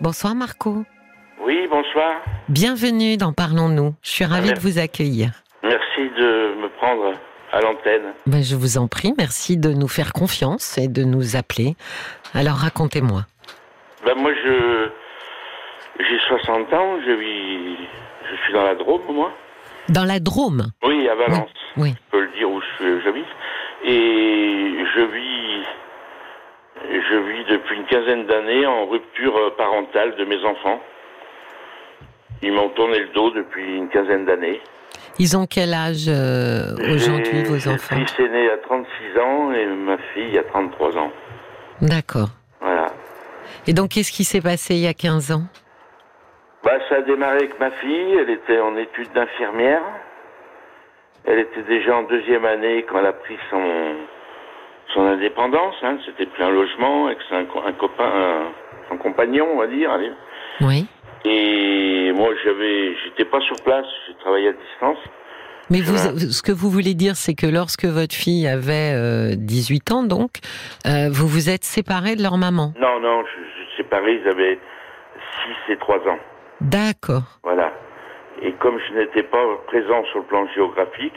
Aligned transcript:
Bonsoir 0.00 0.34
Marco. 0.36 0.84
Oui, 1.40 1.66
bonsoir. 1.68 2.22
Bienvenue 2.48 3.16
dans 3.16 3.32
Parlons-nous. 3.32 3.94
Je 4.02 4.10
suis 4.10 4.24
ravie 4.24 4.52
de 4.52 4.60
vous 4.60 4.78
accueillir. 4.78 5.30
Merci 5.64 6.10
de 6.16 6.54
me 6.62 6.68
prendre 6.78 7.14
à 7.52 7.60
l'antenne. 7.60 8.12
Ben, 8.26 8.42
je 8.42 8.54
vous 8.54 8.78
en 8.78 8.86
prie, 8.86 9.12
merci 9.18 9.56
de 9.56 9.70
nous 9.70 9.88
faire 9.88 10.12
confiance 10.12 10.78
et 10.78 10.86
de 10.86 11.02
nous 11.02 11.34
appeler. 11.34 11.74
Alors 12.32 12.54
racontez-moi. 12.56 13.22
Ben, 14.04 14.14
moi, 14.14 14.30
je 14.34 14.88
j'ai 15.98 16.18
60 16.28 16.72
ans, 16.74 16.98
je 17.04 17.12
vis, 17.12 17.76
je 18.30 18.36
suis 18.44 18.52
dans 18.52 18.62
la 18.62 18.76
Drôme, 18.76 19.02
moi. 19.10 19.32
Dans 19.88 20.04
la 20.04 20.20
Drôme? 20.20 20.70
Oui, 20.84 21.08
à 21.08 21.16
Valence. 21.16 21.50
Oui. 21.76 21.94
Je 21.96 22.10
peux 22.12 22.22
le 22.22 22.30
dire 22.38 22.48
où 22.48 22.60
j'habite. 23.04 23.26
Et 23.84 24.84
je 24.94 25.00
vis, 25.00 25.37
je 26.90 27.16
vis 27.16 27.44
depuis 27.44 27.76
une 27.76 27.86
quinzaine 27.86 28.26
d'années 28.26 28.66
en 28.66 28.86
rupture 28.86 29.36
euh, 29.36 29.50
parentale 29.56 30.16
de 30.16 30.24
mes 30.24 30.42
enfants. 30.44 30.80
Ils 32.42 32.52
m'ont 32.52 32.68
tourné 32.70 33.00
le 33.00 33.08
dos 33.08 33.30
depuis 33.30 33.76
une 33.76 33.88
quinzaine 33.88 34.24
d'années. 34.24 34.60
Ils 35.18 35.36
ont 35.36 35.46
quel 35.46 35.74
âge 35.74 36.06
euh, 36.08 36.76
aujourd'hui, 36.94 37.42
vos 37.44 37.68
enfants? 37.68 37.96
Mon 37.96 38.06
fils 38.06 38.20
est 38.20 38.28
né 38.28 38.50
à 38.50 38.58
36 38.58 39.18
ans 39.18 39.52
et 39.52 39.66
ma 39.66 39.98
fille 40.14 40.38
à 40.38 40.44
33 40.44 40.96
ans. 40.96 41.10
D'accord. 41.80 42.28
Voilà. 42.60 42.86
Et 43.66 43.72
donc, 43.72 43.90
qu'est-ce 43.90 44.12
qui 44.12 44.24
s'est 44.24 44.40
passé 44.40 44.74
il 44.74 44.80
y 44.80 44.86
a 44.86 44.94
15 44.94 45.32
ans? 45.32 45.42
Bah, 46.62 46.78
ça 46.88 46.96
a 46.96 47.00
démarré 47.02 47.38
avec 47.38 47.58
ma 47.58 47.70
fille. 47.72 48.14
Elle 48.18 48.30
était 48.30 48.60
en 48.60 48.76
études 48.76 49.12
d'infirmière. 49.12 49.82
Elle 51.24 51.40
était 51.40 51.62
déjà 51.62 51.96
en 51.96 52.04
deuxième 52.04 52.44
année 52.44 52.84
quand 52.88 53.00
elle 53.00 53.06
a 53.06 53.12
pris 53.12 53.36
son, 53.50 53.96
son 54.94 55.06
indépendance. 55.06 55.74
Hein. 55.82 55.98
C'était 56.06 56.26
pris 56.26 56.42
un 56.42 56.50
logement 56.50 57.06
avec 57.06 57.18
un, 57.30 57.44
co- 57.44 57.62
un 57.64 57.72
copain, 57.72 58.04
un- 58.04 58.52
son 58.88 58.96
compagnon, 58.98 59.46
on 59.54 59.58
va 59.58 59.66
dire. 59.66 59.90
allez. 59.90 60.12
Oui. 60.60 60.86
Et 61.24 62.12
moi, 62.14 62.30
j'avais, 62.44 62.94
j'étais 63.04 63.24
pas 63.24 63.40
sur 63.40 63.56
place. 63.64 63.86
J'ai 64.06 64.14
travaillé 64.20 64.48
à 64.48 64.52
distance. 64.52 64.98
Mais 65.70 65.80
vous, 65.82 65.96
ce 66.30 66.40
que 66.42 66.52
vous 66.52 66.70
voulez 66.70 66.94
dire, 66.94 67.14
c'est 67.16 67.34
que 67.34 67.46
lorsque 67.46 67.84
votre 67.84 68.14
fille 68.14 68.46
avait 68.48 68.92
euh, 68.94 69.34
18 69.36 69.92
ans, 69.92 70.02
donc, 70.02 70.30
euh, 70.86 71.08
vous 71.10 71.26
vous 71.28 71.50
êtes 71.50 71.64
séparés 71.64 72.16
de 72.16 72.22
leur 72.22 72.38
maman. 72.38 72.72
Non, 72.80 72.98
non, 73.00 73.22
je, 73.24 73.42
je 73.44 73.68
suis 73.74 73.76
séparé. 73.82 74.20
Ils 74.24 74.28
avaient 74.28 74.58
6 75.66 75.72
et 75.72 75.76
3 75.76 75.96
ans. 76.08 76.18
D'accord. 76.62 77.24
Voilà. 77.42 77.72
Et 78.40 78.52
comme 78.52 78.78
je 78.88 78.94
n'étais 78.98 79.24
pas 79.24 79.44
présent 79.66 80.02
sur 80.10 80.20
le 80.20 80.24
plan 80.24 80.46
géographique, 80.54 81.12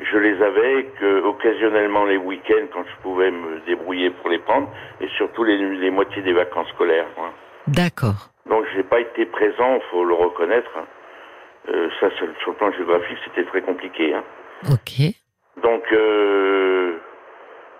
je 0.00 0.18
les 0.18 0.42
avais 0.42 0.84
que 1.00 1.22
occasionnellement 1.22 2.04
les 2.04 2.16
week-ends 2.16 2.66
quand 2.72 2.84
je 2.84 3.02
pouvais 3.02 3.30
me 3.30 3.60
débrouiller 3.66 4.10
pour 4.10 4.28
les 4.28 4.38
prendre, 4.38 4.68
et 5.00 5.08
surtout 5.16 5.44
les, 5.44 5.56
les 5.56 5.90
moitiés 5.90 6.22
des 6.22 6.32
vacances 6.32 6.68
scolaires. 6.70 7.06
D'accord. 7.66 8.30
Donc 8.46 8.64
je 8.72 8.76
n'ai 8.78 8.84
pas 8.84 9.00
été 9.00 9.26
présent, 9.26 9.80
faut 9.90 10.04
le 10.04 10.14
reconnaître. 10.14 10.70
Euh, 11.68 11.88
ça, 11.98 12.10
sur 12.16 12.26
le 12.26 12.54
plan 12.54 12.70
géographique, 12.72 13.18
c'était 13.24 13.44
très 13.44 13.62
compliqué. 13.62 14.14
hein. 14.14 14.22
Ok. 14.70 15.00
Donc 15.62 15.82
euh, 15.92 16.96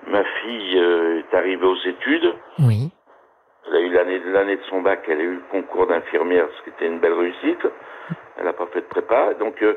ma 0.09 0.25
fille 0.25 0.79
euh, 0.79 1.21
est 1.21 1.37
arrivée 1.37 1.67
aux 1.67 1.81
études. 1.85 2.35
Oui. 2.59 2.91
Elle 3.69 3.77
a 3.77 3.81
eu 3.81 3.91
l'année 3.91 4.21
l'année 4.25 4.57
de 4.57 4.63
son 4.71 4.81
bac, 4.81 5.05
elle 5.09 5.21
a 5.21 5.23
eu 5.23 5.35
le 5.35 5.43
concours 5.51 5.87
d'infirmière, 5.87 6.47
ce 6.57 6.63
qui 6.65 6.71
était 6.71 6.87
une 6.87 6.99
belle 6.99 7.13
réussite. 7.15 7.67
Elle 8.39 8.45
n'a 8.45 8.53
pas 8.53 8.67
fait 8.67 8.81
de 8.81 8.87
prépa, 8.87 9.35
donc 9.35 9.61
euh, 9.63 9.75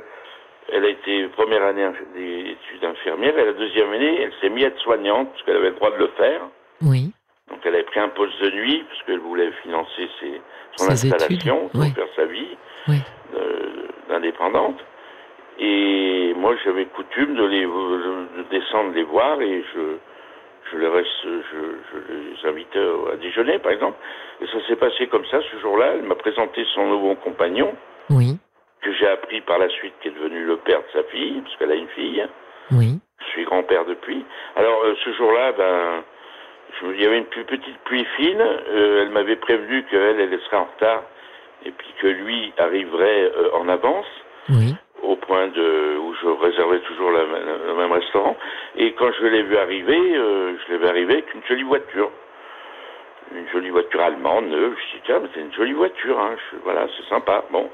elle 0.73 0.85
a 0.85 0.89
été 0.89 1.27
première 1.29 1.63
année 1.63 1.83
inf- 1.83 2.13
des 2.15 2.51
études 2.51 2.85
infirmières. 2.85 3.37
Et 3.37 3.45
la 3.45 3.53
deuxième 3.53 3.91
année, 3.93 4.21
elle 4.21 4.33
s'est 4.41 4.49
mise 4.49 4.65
à 4.65 4.67
être 4.67 4.79
soignante 4.79 5.29
parce 5.31 5.43
qu'elle 5.43 5.57
avait 5.57 5.69
le 5.69 5.75
droit 5.75 5.91
de 5.91 5.97
le 5.99 6.07
faire. 6.17 6.41
Oui. 6.81 7.11
Donc 7.49 7.59
elle 7.65 7.73
avait 7.75 7.83
pris 7.83 7.99
un 7.99 8.09
poste 8.09 8.41
de 8.41 8.51
nuit 8.51 8.83
parce 8.89 9.01
qu'elle 9.03 9.19
voulait 9.19 9.51
financer 9.63 10.07
ses, 10.19 10.41
son 10.77 10.85
Ses 10.95 11.11
installation, 11.11 11.57
études, 11.57 11.71
pour 11.71 11.81
oui. 11.81 11.91
faire 11.91 12.07
sa 12.15 12.25
vie 12.25 12.57
Oui. 12.87 12.97
euh, 13.35 13.87
d'indépendante. 14.09 14.79
Et 15.59 16.33
moi, 16.37 16.55
j'avais 16.63 16.85
coutume 16.85 17.35
de 17.35 17.45
les 17.45 17.63
de 17.65 18.43
descendre 18.49 18.93
les 18.93 19.03
voir 19.03 19.41
et 19.41 19.63
je 19.73 19.97
je 20.71 20.77
les 20.77 20.87
reste, 20.87 21.09
je, 21.23 21.29
je 21.51 22.13
les 22.13 22.49
invitais 22.49 22.79
à 23.11 23.15
déjeuner, 23.15 23.57
par 23.57 23.71
exemple. 23.71 23.97
Et 24.39 24.45
ça 24.45 24.59
s'est 24.67 24.75
passé 24.75 25.07
comme 25.07 25.25
ça 25.25 25.39
ce 25.51 25.57
jour-là. 25.59 25.93
Elle 25.95 26.03
m'a 26.03 26.13
présenté 26.15 26.63
son 26.75 26.85
nouveau 26.85 27.15
compagnon 27.15 27.73
j'ai 29.09 29.13
appris 29.13 29.41
par 29.41 29.57
la 29.57 29.69
suite 29.69 29.93
qui 30.01 30.09
est 30.09 30.11
devenu 30.11 30.43
le 30.45 30.57
père 30.57 30.79
de 30.79 30.85
sa 30.93 31.03
fille, 31.09 31.41
parce 31.41 31.55
qu'elle 31.57 31.71
a 31.71 31.75
une 31.75 31.87
fille. 31.89 32.25
Oui. 32.71 32.99
Je 33.19 33.25
suis 33.31 33.43
grand-père 33.45 33.85
depuis. 33.85 34.23
Alors 34.55 34.81
euh, 34.83 34.95
ce 35.03 35.11
jour-là, 35.13 35.51
ben, 35.53 36.03
je, 36.79 36.87
il 36.93 37.01
y 37.01 37.05
avait 37.05 37.17
une 37.17 37.25
plus 37.25 37.43
petite 37.45 37.77
pluie 37.85 38.05
fine. 38.17 38.39
Euh, 38.41 39.01
elle 39.03 39.09
m'avait 39.09 39.35
prévenu 39.37 39.83
qu'elle, 39.89 40.19
elle 40.19 40.39
serait 40.41 40.57
en 40.57 40.65
retard, 40.65 41.03
et 41.65 41.71
puis 41.71 41.87
que 41.99 42.07
lui 42.07 42.53
arriverait 42.57 43.31
euh, 43.35 43.49
en 43.55 43.67
avance, 43.69 44.05
Oui. 44.49 44.75
au 45.01 45.15
point 45.15 45.47
de 45.47 45.97
où 45.97 46.13
je 46.21 46.27
réservais 46.27 46.79
toujours 46.81 47.11
la- 47.11 47.23
la- 47.25 47.57
le 47.67 47.73
même 47.75 47.91
restaurant. 47.91 48.37
Et 48.75 48.93
quand 48.93 49.11
je 49.19 49.25
l'ai 49.25 49.43
vu 49.43 49.57
arriver, 49.57 49.97
je 50.13 50.71
l'ai 50.71 50.77
vu 50.77 50.85
arriver 50.87 51.13
avec 51.13 51.33
une 51.33 51.43
jolie 51.45 51.63
voiture. 51.63 52.11
Une 53.35 53.47
jolie 53.49 53.69
voiture 53.69 54.01
allemande, 54.01 54.45
neuve. 54.47 54.75
Je 54.75 54.95
dis, 54.97 55.03
tiens, 55.05 55.21
c'est 55.33 55.41
une 55.41 55.53
jolie 55.53 55.73
voiture, 55.73 56.19
hein. 56.19 56.35
Je- 56.51 56.57
voilà, 56.63 56.87
c'est 56.97 57.05
sympa. 57.09 57.43
Bon. 57.51 57.69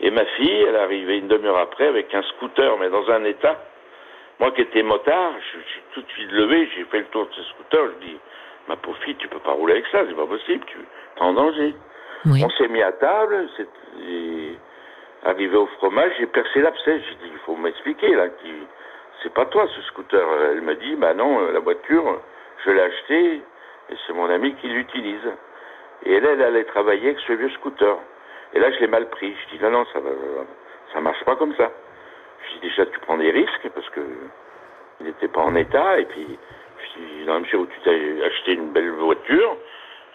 Et 0.00 0.10
ma 0.10 0.24
fille, 0.24 0.62
elle 0.62 0.74
est 0.74 0.78
arrivée 0.78 1.18
une 1.18 1.28
demi-heure 1.28 1.58
après 1.58 1.86
avec 1.86 2.14
un 2.14 2.22
scooter, 2.22 2.76
mais 2.78 2.88
dans 2.88 3.08
un 3.10 3.24
état. 3.24 3.56
Moi 4.38 4.52
qui 4.52 4.62
étais 4.62 4.82
motard, 4.82 5.32
je 5.40 5.58
suis 5.58 5.80
tout 5.94 6.02
de 6.02 6.08
suite 6.10 6.30
levé, 6.30 6.68
j'ai 6.76 6.84
fait 6.84 7.00
le 7.00 7.06
tour 7.06 7.26
de 7.26 7.32
ce 7.34 7.42
scooter, 7.42 7.86
je 7.86 8.06
dis, 8.06 8.16
ma 8.68 8.76
pauvre 8.76 8.98
fille, 8.98 9.16
tu 9.16 9.26
peux 9.26 9.40
pas 9.40 9.50
rouler 9.50 9.74
avec 9.74 9.86
ça, 9.86 10.04
c'est 10.08 10.14
pas 10.14 10.26
possible, 10.26 10.64
tu 10.66 10.78
es 10.78 11.20
en 11.20 11.32
danger. 11.32 11.74
Oui. 12.26 12.42
On 12.44 12.50
s'est 12.50 12.68
mis 12.68 12.82
à 12.82 12.92
table, 12.92 13.48
arrivé 15.24 15.56
au 15.56 15.66
fromage, 15.78 16.12
j'ai 16.18 16.26
percé 16.26 16.60
l'abcès. 16.60 17.00
J'ai 17.00 17.14
dit, 17.26 17.32
il 17.32 17.38
faut 17.44 17.56
m'expliquer 17.56 18.14
là, 18.14 18.28
qui 18.28 18.52
c'est 19.22 19.32
pas 19.34 19.46
toi 19.46 19.66
ce 19.74 19.82
scooter. 19.82 20.26
Elle 20.52 20.62
me 20.62 20.74
dit, 20.76 20.94
bah 20.96 21.14
non, 21.14 21.40
euh, 21.40 21.52
la 21.52 21.60
voiture, 21.60 22.20
je 22.64 22.70
l'ai 22.70 22.80
achetée 22.80 23.34
et 23.90 23.94
c'est 24.06 24.12
mon 24.12 24.30
ami 24.30 24.54
qui 24.56 24.68
l'utilise. 24.68 25.28
Et 26.04 26.14
elle, 26.14 26.24
elle 26.24 26.42
allait 26.42 26.64
travailler 26.64 27.08
avec 27.08 27.20
ce 27.26 27.32
vieux 27.32 27.50
scooter. 27.50 27.96
Et 28.54 28.58
là, 28.60 28.70
je 28.72 28.78
l'ai 28.80 28.86
mal 28.86 29.08
pris. 29.10 29.34
Je 29.50 29.56
dis, 29.56 29.62
non, 29.62 29.70
non, 29.70 29.84
ça 29.92 30.00
ça 30.92 31.00
marche 31.00 31.22
pas 31.24 31.36
comme 31.36 31.54
ça. 31.56 31.70
Je 32.48 32.54
dis, 32.54 32.68
déjà, 32.68 32.86
tu 32.86 32.98
prends 33.00 33.18
des 33.18 33.30
risques 33.30 33.68
parce 33.74 33.88
que 33.90 34.00
il 35.00 35.06
n'était 35.06 35.28
pas 35.28 35.42
en 35.42 35.54
état. 35.54 35.98
Et 35.98 36.06
puis, 36.06 36.26
je 36.78 37.00
dis, 37.00 37.24
dans 37.26 37.34
la 37.34 37.40
mesure 37.40 37.60
où 37.60 37.66
tu 37.66 37.78
t'as 37.84 38.26
acheté 38.26 38.52
une 38.54 38.72
belle 38.72 38.90
voiture, 38.92 39.56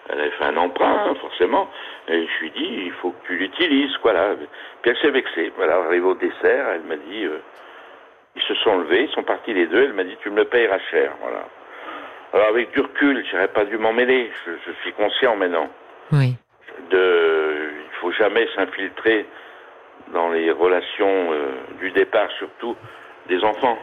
elle 0.10 0.20
avait 0.20 0.32
fait 0.32 0.46
un 0.46 0.58
emprunt, 0.58 1.06
hein, 1.10 1.16
forcément. 1.22 1.70
Et 2.10 2.26
je 2.28 2.40
lui 2.42 2.52
dis, 2.52 2.84
il 2.88 2.92
faut 2.94 3.12
que 3.12 3.28
tu 3.28 3.36
l'utilises, 3.38 3.96
quoi, 3.98 4.14
là. 4.14 4.36
Puis 4.82 4.92
elle 4.92 4.98
s'est 4.98 5.12
vexée. 5.12 5.54
Voilà, 5.56 5.78
arrivé 5.78 6.06
au 6.06 6.16
dessert, 6.16 6.68
elle 6.74 6.82
m'a 6.82 6.98
dit, 6.98 7.24
euh, 7.26 7.38
ils 8.36 8.42
se 8.42 8.56
sont 8.56 8.80
levés, 8.80 9.04
ils 9.04 9.12
sont 9.14 9.24
partis 9.24 9.54
les 9.54 9.68
deux. 9.68 9.84
Elle 9.84 9.94
m'a 9.94 10.04
dit, 10.04 10.18
tu 10.22 10.30
me 10.32 10.38
le 10.38 10.46
payeras 10.46 10.80
cher, 10.92 11.14
voilà. 11.22 11.46
Alors 12.34 12.48
avec 12.48 12.72
du 12.72 12.82
recul, 12.82 13.24
j'aurais 13.32 13.48
pas 13.50 13.64
dû 13.66 13.78
m'en 13.78 13.94
mêler. 13.94 14.32
Je, 14.46 14.52
je 14.66 14.72
suis 14.82 14.92
conscient 14.94 15.36
maintenant 15.36 15.70
Oui. 16.12 16.36
de, 16.90 17.70
faut 18.04 18.12
jamais 18.12 18.46
s'infiltrer 18.56 19.26
dans 20.10 20.30
les 20.32 20.52
relations 20.52 21.32
euh, 21.32 21.52
du 21.80 21.92
départ, 21.92 22.30
surtout 22.38 22.76
des 23.30 23.42
enfants. 23.46 23.78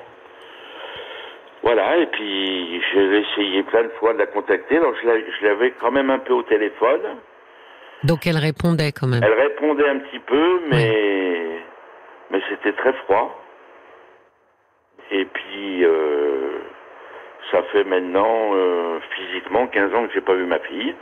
Voilà, 1.62 1.97
et 1.97 2.06
puis 2.06 2.82
j'ai 2.92 3.19
essayé 3.20 3.62
plein 3.62 3.84
de 3.84 3.88
fois 3.98 4.12
de 4.12 4.19
la 4.19 4.26
contacter, 4.26 4.78
donc 4.78 4.94
je 5.03 5.06
la- 5.08 5.20
je 5.20 5.47
l'avais 5.47 5.70
quand 5.81 5.91
même 5.91 6.10
un 6.10 6.19
peu 6.19 6.34
au 6.34 6.42
téléphone. 6.42 7.00
Donc 8.04 8.26
elle 8.26 8.36
répondait 8.38 8.92
quand 8.92 9.06
même. 9.06 9.22
Elle 9.25 9.32
répondait 9.41 9.88
un 9.88 9.98
petit 10.00 10.19
peu, 10.20 10.60
mais 10.69 11.60
mais 12.31 12.41
c'était 12.50 12.72
très 12.75 12.92
froid. 13.04 13.42
Et 15.10 15.25
puis 15.25 15.84
euh, 15.84 16.58
ça 17.50 17.62
fait 17.72 17.84
maintenant 17.84 18.50
euh, 18.54 19.00
physiquement 19.14 19.66
15 19.66 19.94
ans 19.94 20.06
que 20.06 20.12
j'ai 20.14 20.20
pas 20.20 20.34
vu 20.34 20.44
ma 20.44 20.58
fille. 20.60 20.94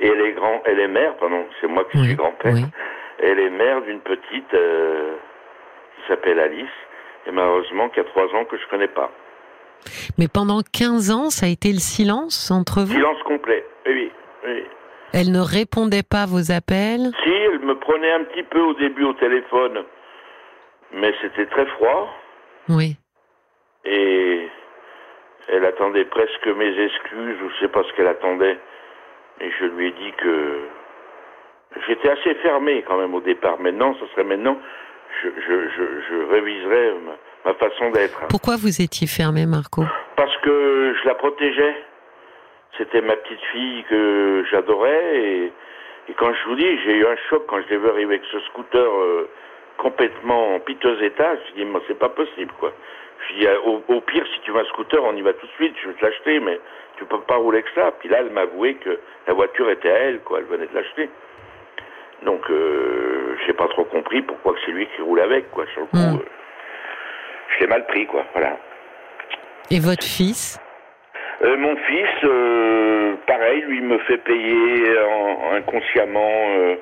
Et 0.00 0.06
elle 0.08 0.20
est 0.20 0.32
grand, 0.32 0.62
elle 0.66 0.80
est 0.80 0.88
mère, 0.88 1.16
pardon, 1.16 1.46
c'est 1.60 1.66
moi 1.68 1.84
qui 1.90 1.98
Oui, 1.98 2.06
suis 2.06 2.14
grand-père. 2.16 2.52
oui. 2.54 2.64
Elle 3.20 3.38
est 3.38 3.50
mère 3.50 3.80
d'une 3.82 4.00
petite 4.00 4.52
euh, 4.54 5.14
qui 5.96 6.08
s'appelle 6.08 6.40
Alice, 6.40 6.66
et 7.26 7.30
malheureusement 7.30 7.88
qui 7.90 8.00
a 8.00 8.04
trois 8.04 8.26
ans 8.34 8.44
que 8.44 8.56
je 8.58 8.66
connais 8.68 8.88
pas. 8.88 9.10
Mais 10.18 10.28
pendant 10.28 10.60
15 10.72 11.10
ans, 11.10 11.30
ça 11.30 11.46
a 11.46 11.48
été 11.48 11.68
le 11.72 11.78
silence 11.78 12.50
entre 12.50 12.80
vous? 12.82 12.92
Silence 12.92 13.22
complet. 13.24 13.64
Oui, 13.86 14.10
oui. 14.46 14.64
Elle 15.12 15.30
ne 15.30 15.40
répondait 15.40 16.02
pas 16.02 16.22
à 16.22 16.26
vos 16.26 16.50
appels? 16.50 17.12
Si, 17.22 17.30
elle 17.30 17.60
me 17.60 17.78
prenait 17.78 18.12
un 18.12 18.24
petit 18.24 18.42
peu 18.42 18.60
au 18.60 18.74
début 18.74 19.04
au 19.04 19.12
téléphone, 19.12 19.84
mais 20.92 21.14
c'était 21.22 21.46
très 21.46 21.66
froid. 21.66 22.12
Oui. 22.68 22.96
et 23.84 24.48
elle 25.48 25.64
attendait 25.66 26.06
presque 26.06 26.46
mes 26.46 26.78
excuses 26.84 27.36
ou 27.42 27.50
je 27.50 27.60
sais 27.60 27.68
pas 27.68 27.82
ce 27.84 27.92
qu'elle 27.94 28.06
attendait 28.06 28.58
et 29.44 29.50
je 29.60 29.64
lui 29.66 29.88
ai 29.88 29.90
dit 29.92 30.12
que 30.18 30.58
j'étais 31.86 32.08
assez 32.08 32.34
fermé 32.36 32.82
quand 32.86 32.98
même 32.98 33.14
au 33.14 33.20
départ 33.20 33.58
maintenant 33.60 33.94
ce 34.00 34.06
serait 34.08 34.24
maintenant 34.24 34.58
je, 35.22 35.28
je, 35.28 35.68
je, 35.68 35.82
je 36.08 36.32
réviserais 36.32 36.94
ma, 37.04 37.52
ma 37.52 37.54
façon 37.54 37.90
d'être 37.90 38.26
Pourquoi 38.28 38.56
vous 38.56 38.82
étiez 38.82 39.06
fermé, 39.06 39.46
Marco? 39.46 39.84
Parce 40.16 40.36
que 40.38 40.94
je 41.00 41.06
la 41.06 41.14
protégeais 41.14 41.76
c'était 42.78 43.00
ma 43.00 43.16
petite 43.16 43.40
fille 43.52 43.84
que 43.88 44.44
j'adorais 44.50 45.20
et, 45.20 45.52
Et 46.08 46.14
quand 46.14 46.32
je 46.32 46.48
vous 46.48 46.56
dis, 46.56 46.78
j'ai 46.84 46.96
eu 46.96 47.06
un 47.06 47.16
choc 47.30 47.44
quand 47.46 47.60
je 47.62 47.68
l'ai 47.68 47.78
vu 47.78 47.88
arriver 47.88 48.14
avec 48.14 48.24
ce 48.30 48.40
scooter 48.40 48.84
euh, 48.84 49.28
complètement 49.78 50.54
en 50.54 50.60
piteux 50.60 51.02
état. 51.02 51.36
Je 51.36 51.64
me 51.64 51.78
dis, 51.78 51.84
c'est 51.88 51.98
pas 51.98 52.08
possible, 52.08 52.52
quoi. 52.58 52.72
Je 53.28 53.34
dis, 53.38 53.46
au, 53.64 53.82
au, 53.88 54.00
pire, 54.00 54.24
si 54.34 54.40
tu 54.40 54.50
veux 54.50 54.60
un 54.60 54.64
scooter, 54.66 55.02
on 55.02 55.16
y 55.16 55.22
va 55.22 55.32
tout 55.32 55.46
de 55.46 55.52
suite, 55.52 55.74
je 55.82 55.88
vais 55.88 55.94
te 55.94 56.04
l'acheter, 56.04 56.40
mais 56.40 56.60
tu 56.96 57.04
peux 57.04 57.20
pas 57.20 57.36
rouler 57.36 57.58
avec 57.58 57.70
ça. 57.74 57.92
Puis 57.98 58.08
là, 58.08 58.18
elle 58.20 58.30
m'a 58.30 58.42
avoué 58.42 58.74
que 58.74 58.98
la 59.26 59.34
voiture 59.34 59.70
était 59.70 59.90
à 59.90 59.98
elle, 59.98 60.20
quoi. 60.20 60.38
Elle 60.38 60.44
venait 60.46 60.66
de 60.66 60.74
l'acheter. 60.74 61.08
Donc, 62.22 62.40
euh, 62.50 63.36
j'ai 63.46 63.52
pas 63.52 63.68
trop 63.68 63.84
compris 63.84 64.22
pourquoi 64.22 64.54
c'est 64.64 64.72
lui 64.72 64.86
qui 64.96 65.02
roule 65.02 65.20
avec, 65.20 65.50
quoi. 65.50 65.66
Sur 65.72 65.82
le 65.82 65.86
coup, 65.88 65.96
Mm. 65.96 66.20
euh, 66.20 66.24
je 67.54 67.60
l'ai 67.60 67.66
mal 67.66 67.86
pris, 67.86 68.06
quoi. 68.06 68.24
Voilà. 68.32 68.56
Et 69.70 69.80
votre 69.80 70.04
fils? 70.04 70.58
Euh, 71.42 71.56
mon 71.56 71.76
fils, 71.76 72.08
euh, 72.24 73.14
pareil, 73.26 73.62
lui 73.62 73.80
me 73.80 73.98
fait 73.98 74.18
payer 74.18 74.98
en- 75.00 75.52
inconsciemment. 75.54 76.46
euh, 76.56 76.76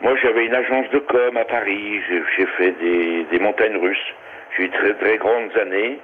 moi, 0.00 0.14
j'avais 0.22 0.46
une 0.46 0.54
agence 0.54 0.88
de 0.90 0.98
com 1.00 1.36
à 1.36 1.44
Paris. 1.44 2.00
J'ai 2.08 2.22
j'ai 2.36 2.46
fait 2.46 2.70
des, 2.72 3.24
des 3.24 3.38
montagnes 3.38 3.76
russes. 3.76 4.14
J'ai 4.56 4.64
eu 4.64 4.70
très 4.70 4.94
très 4.94 5.18
grandes 5.18 5.54
années. 5.58 6.00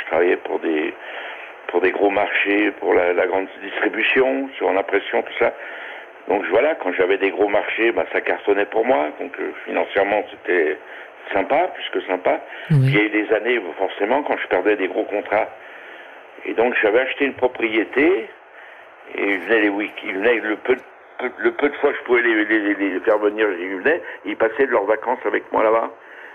Je 0.00 0.06
travaillais 0.06 0.36
pour 0.36 0.60
des 0.60 0.94
pour 1.74 1.80
des 1.82 1.90
gros 1.90 2.10
marchés, 2.10 2.70
pour 2.78 2.94
la, 2.94 3.12
la 3.12 3.26
grande 3.26 3.48
distribution, 3.60 4.48
sur 4.56 4.72
l'impression, 4.72 5.22
tout 5.22 5.32
ça. 5.40 5.52
Donc 6.28 6.44
voilà, 6.50 6.76
quand 6.76 6.92
j'avais 6.92 7.18
des 7.18 7.30
gros 7.32 7.48
marchés, 7.48 7.90
bah, 7.90 8.04
ça 8.12 8.20
cartonnait 8.20 8.66
pour 8.66 8.84
moi. 8.86 9.08
Donc 9.18 9.32
euh, 9.40 9.50
financièrement, 9.64 10.22
c'était 10.30 10.78
sympa, 11.32 11.72
plus 11.74 11.88
que 11.90 12.00
sympa. 12.06 12.40
Oui. 12.70 12.76
Il 12.84 12.94
y 12.94 12.98
a 13.00 13.02
eu 13.02 13.08
des 13.08 13.32
années, 13.32 13.60
forcément, 13.76 14.22
quand 14.22 14.36
je 14.36 14.46
perdais 14.46 14.76
des 14.76 14.86
gros 14.86 15.02
contrats. 15.02 15.48
Et 16.44 16.52
donc 16.54 16.76
j'avais 16.80 17.00
acheté 17.00 17.24
une 17.24 17.34
propriété, 17.34 18.28
et 19.16 19.24
il 19.32 19.38
venait 19.40 19.62
les 19.62 19.68
week 19.68 19.94
il 20.04 20.14
venait 20.14 20.36
le 20.36 20.54
peu, 20.54 20.76
peu- 21.18 21.32
le 21.38 21.50
peu 21.50 21.70
de 21.70 21.74
fois 21.74 21.90
que 21.90 21.98
je 21.98 22.02
pouvais 22.04 22.22
les, 22.22 22.44
les- 22.44 22.74
les- 22.74 23.00
faire 23.00 23.18
venir, 23.18 23.48
ils 23.50 23.78
venaient, 23.78 24.00
ils 24.26 24.36
passaient 24.36 24.66
de 24.66 24.70
leurs 24.70 24.84
vacances 24.84 25.18
avec 25.26 25.50
moi 25.50 25.64
là-bas. 25.64 25.90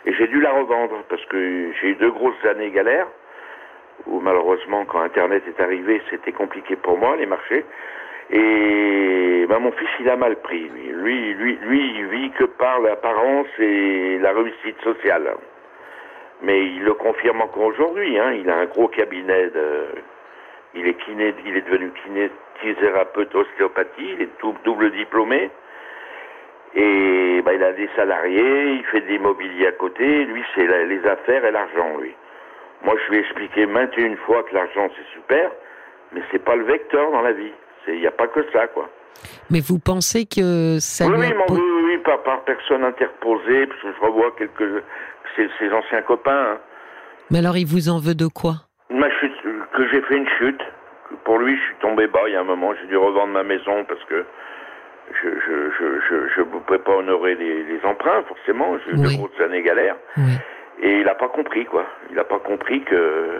Et 0.05 0.11
j'ai 0.15 0.27
dû 0.27 0.41
la 0.41 0.51
revendre, 0.51 1.01
parce 1.07 1.23
que 1.27 1.71
j'ai 1.79 1.87
eu 1.91 1.95
deux 1.95 2.11
grosses 2.11 2.43
années 2.45 2.71
galères, 2.71 3.07
où 4.07 4.19
malheureusement, 4.19 4.85
quand 4.85 5.01
Internet 5.01 5.43
est 5.47 5.61
arrivé, 5.61 6.01
c'était 6.09 6.31
compliqué 6.31 6.75
pour 6.75 6.97
moi, 6.97 7.15
les 7.15 7.25
marchés. 7.25 7.65
Et 8.31 9.45
ben, 9.49 9.59
mon 9.59 9.71
fils, 9.71 9.89
il 9.99 10.09
a 10.09 10.15
mal 10.15 10.35
pris. 10.37 10.69
Lui, 10.69 11.33
lui, 11.33 11.57
lui, 11.63 11.93
il 11.97 12.05
vit 12.07 12.31
que 12.31 12.43
par 12.43 12.79
l'apparence 12.79 13.47
et 13.57 14.19
la 14.19 14.31
réussite 14.33 14.79
sociale. 14.83 15.35
Mais 16.43 16.63
il 16.63 16.83
le 16.83 16.93
confirme 16.93 17.41
encore 17.41 17.63
aujourd'hui. 17.63 18.17
Hein. 18.19 18.33
Il 18.33 18.49
a 18.49 18.55
un 18.57 18.65
gros 18.65 18.87
cabinet 18.87 19.49
de... 19.49 19.85
Il 20.75 20.87
est 20.87 20.93
kiné, 20.93 21.33
il 21.45 21.57
est 21.57 21.67
devenu 21.67 21.91
kinésithérapeute 22.03 23.33
ostéopathie, 23.33 24.11
il 24.13 24.21
est 24.21 24.39
dou- 24.39 24.55
double 24.63 24.91
diplômé. 24.91 25.49
Et 26.75 27.41
ben, 27.41 27.53
il 27.53 27.63
a 27.63 27.73
des 27.73 27.89
salariés, 27.95 28.73
il 28.73 28.83
fait 28.85 29.01
de 29.01 29.07
l'immobilier 29.07 29.67
à 29.67 29.71
côté. 29.71 30.25
Lui, 30.25 30.43
c'est 30.53 30.67
les 30.85 31.05
affaires 31.07 31.43
et 31.43 31.51
l'argent, 31.51 31.97
lui. 31.99 32.13
Moi, 32.83 32.95
je 33.05 33.11
lui 33.11 33.17
ai 33.17 33.21
expliqué 33.21 33.65
maintes 33.65 33.97
et 33.97 34.01
une 34.01 34.17
fois 34.17 34.43
que 34.43 34.53
l'argent, 34.55 34.89
c'est 34.95 35.13
super, 35.19 35.51
mais 36.13 36.21
c'est 36.31 36.43
pas 36.43 36.55
le 36.55 36.63
vecteur 36.63 37.11
dans 37.11 37.21
la 37.21 37.33
vie. 37.33 37.51
Il 37.87 37.99
n'y 37.99 38.07
a 38.07 38.11
pas 38.11 38.27
que 38.27 38.39
ça, 38.53 38.67
quoi. 38.67 38.89
Mais 39.49 39.59
vous 39.59 39.79
pensez 39.79 40.25
que 40.25 40.77
ça 40.79 41.05
oui, 41.07 41.11
lui 41.13 41.19
oui, 41.21 41.33
a 41.33 41.51
oui, 41.51 41.59
oui, 41.59 41.81
oui, 41.85 41.97
par, 41.99 42.21
par 42.23 42.41
personne 42.45 42.83
interposée, 42.83 43.67
parce 43.67 43.81
que 43.81 43.87
je 43.93 44.05
revois 44.05 44.31
quelques 44.37 44.83
ses, 45.35 45.49
ses 45.59 45.71
anciens 45.73 46.01
copains. 46.03 46.53
hein. 46.53 46.57
Mais 47.31 47.39
alors 47.39 47.57
il 47.57 47.65
vous 47.67 47.89
en 47.89 47.99
veut 47.99 48.15
de 48.15 48.27
quoi? 48.27 48.53
Ma 48.89 49.09
chute, 49.19 49.33
que 49.75 49.87
j'ai 49.91 50.01
fait 50.03 50.15
une 50.17 50.27
chute. 50.37 50.61
Pour 51.25 51.37
lui, 51.39 51.55
je 51.57 51.61
suis 51.63 51.75
tombé 51.81 52.07
bas. 52.07 52.21
Il 52.27 52.33
y 52.33 52.35
a 52.35 52.41
un 52.41 52.43
moment, 52.43 52.73
j'ai 52.79 52.87
dû 52.87 52.95
revendre 52.97 53.33
ma 53.33 53.43
maison 53.43 53.83
parce 53.85 54.03
que 54.05 54.25
je 55.21 55.29
je 55.29 55.69
je 55.77 55.99
je, 56.09 56.29
je 56.35 56.39
ne 56.41 56.45
pouvais 56.45 56.79
pas 56.79 56.93
honorer 56.95 57.35
les, 57.35 57.63
les 57.63 57.79
emprunts, 57.85 58.23
forcément. 58.27 58.77
J'ai 58.85 58.91
eu 58.91 58.95
Oui. 58.97 59.13
de 59.13 59.17
grosses 59.17 59.41
années 59.41 59.63
galères. 59.63 59.97
Oui. 60.17 60.33
Et 60.81 60.91
il 60.99 61.03
n'a 61.05 61.15
pas 61.15 61.27
compris, 61.29 61.65
quoi. 61.65 61.85
Il 62.09 62.15
n'a 62.15 62.23
pas 62.23 62.39
compris 62.39 62.81
que 62.83 63.39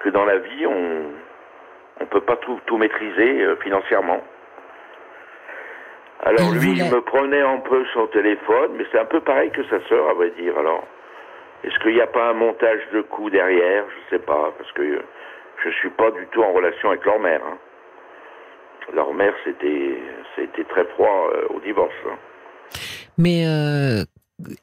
que 0.00 0.08
dans 0.08 0.24
la 0.24 0.38
vie, 0.38 0.66
on 0.66 1.02
on 2.00 2.06
peut 2.06 2.22
pas 2.22 2.36
tout 2.36 2.58
tout 2.66 2.78
maîtriser 2.78 3.42
euh, 3.42 3.56
financièrement. 3.56 4.22
Alors 6.22 6.52
lui, 6.52 6.72
il 6.72 6.84
me 6.90 7.00
prenait 7.00 7.40
un 7.40 7.58
peu 7.60 7.84
son 7.94 8.06
téléphone, 8.08 8.72
mais 8.76 8.84
c'est 8.92 8.98
un 8.98 9.06
peu 9.06 9.20
pareil 9.20 9.50
que 9.50 9.62
sa 9.64 9.80
sœur, 9.88 10.08
à 10.10 10.14
vrai 10.14 10.30
dire. 10.38 10.56
Alors, 10.58 10.84
est-ce 11.64 11.78
qu'il 11.80 11.94
n'y 11.94 12.00
a 12.02 12.06
pas 12.06 12.28
un 12.28 12.34
montage 12.34 12.80
de 12.92 13.00
coups 13.02 13.32
derrière? 13.32 13.84
Je 13.88 14.16
sais 14.16 14.22
pas, 14.22 14.52
parce 14.58 14.70
que 14.72 15.02
je 15.64 15.70
suis 15.70 15.88
pas 15.90 16.10
du 16.10 16.26
tout 16.28 16.42
en 16.42 16.52
relation 16.52 16.90
avec 16.90 17.04
leur 17.06 17.18
mère. 17.20 17.40
hein. 17.46 17.58
Leur 18.94 19.14
mère, 19.14 19.34
c'était 19.44 19.96
c'était 20.36 20.64
très 20.64 20.84
froid 20.84 21.30
euh, 21.34 21.46
au 21.54 21.60
divorce. 21.60 21.94
hein. 22.06 22.16
Mais 23.16 23.44
euh, 23.46 24.04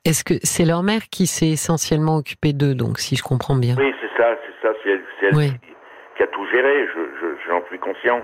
est-ce 0.05 0.23
que 0.23 0.33
c'est 0.43 0.65
leur 0.65 0.83
mère 0.83 1.01
qui 1.11 1.27
s'est 1.27 1.49
essentiellement 1.49 2.17
occupée 2.17 2.53
d'eux, 2.53 2.75
donc 2.75 2.99
si 2.99 3.15
je 3.15 3.23
comprends 3.23 3.55
bien? 3.55 3.75
Oui, 3.77 3.93
c'est 4.01 4.21
ça, 4.21 4.29
c'est 4.45 4.67
ça, 4.67 4.73
c'est 4.83 4.89
elle, 4.91 5.03
c'est 5.19 5.25
elle 5.27 5.35
Oui. 5.35 5.51
qui, 5.51 5.73
qui 6.17 6.23
a 6.23 6.27
tout 6.27 6.45
géré. 6.53 6.85
Je 6.93 6.99
je- 7.21 7.35
j'en 7.49 7.65
suis 7.67 7.79
conscient. 7.79 8.21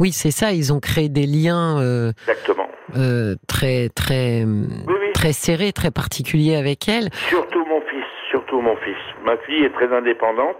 Oui, 0.00 0.10
c'est 0.12 0.32
ça. 0.32 0.50
Ils 0.52 0.72
ont 0.72 0.80
créé 0.80 1.08
des 1.08 1.26
liens 1.26 1.78
euh, 1.80 2.10
Exactement. 2.26 2.68
euh, 2.96 3.36
très 3.46 3.88
très 3.90 4.42
Oui, 4.44 4.66
oui. 4.88 5.12
très 5.14 5.32
serrés, 5.32 5.72
très 5.72 5.90
particuliers 5.92 6.56
avec 6.56 6.88
elle. 6.88 7.08
Surtout 7.28 7.64
mon 7.66 7.80
fils, 7.82 8.04
surtout 8.30 8.60
mon 8.60 8.76
fils. 8.78 8.96
Ma 9.24 9.36
fille 9.38 9.64
est 9.64 9.72
très 9.72 9.92
indépendante. 9.94 10.58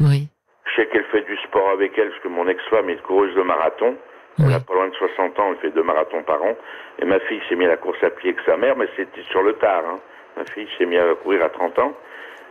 Oui. 0.00 0.28
Je 0.64 0.80
sais 0.82 0.88
qu'elle 0.88 1.04
fait 1.06 1.22
du 1.26 1.36
sport 1.48 1.68
avec 1.70 1.92
elle, 1.98 2.10
parce 2.10 2.22
que 2.22 2.28
mon 2.28 2.46
ex-femme 2.48 2.88
est 2.88 3.02
coureuse 3.02 3.34
de 3.34 3.42
marathon. 3.42 3.96
Elle 4.38 4.46
Oui. 4.46 4.54
a 4.54 4.60
pas 4.60 4.74
loin 4.74 4.88
de 4.88 4.94
60 4.94 5.38
ans, 5.38 5.50
elle 5.52 5.58
fait 5.58 5.70
deux 5.70 5.82
marathons 5.82 6.22
par 6.22 6.42
an. 6.42 6.56
Et 6.98 7.04
ma 7.04 7.18
fille 7.20 7.40
s'est 7.48 7.54
mise 7.56 7.68
à 7.68 7.72
la 7.72 7.76
course 7.76 8.02
à 8.02 8.10
pied 8.10 8.30
avec 8.30 8.44
sa 8.46 8.56
mère, 8.56 8.76
mais 8.76 8.86
c'était 8.96 9.22
sur 9.30 9.42
le 9.42 9.52
tard. 9.54 9.84
hein. 9.86 10.00
Ma 10.36 10.44
fille 10.46 10.68
s'est 10.78 10.86
mise 10.86 10.98
à 11.00 11.14
courir 11.22 11.42
à 11.44 11.50
30 11.50 11.78
ans. 11.78 11.92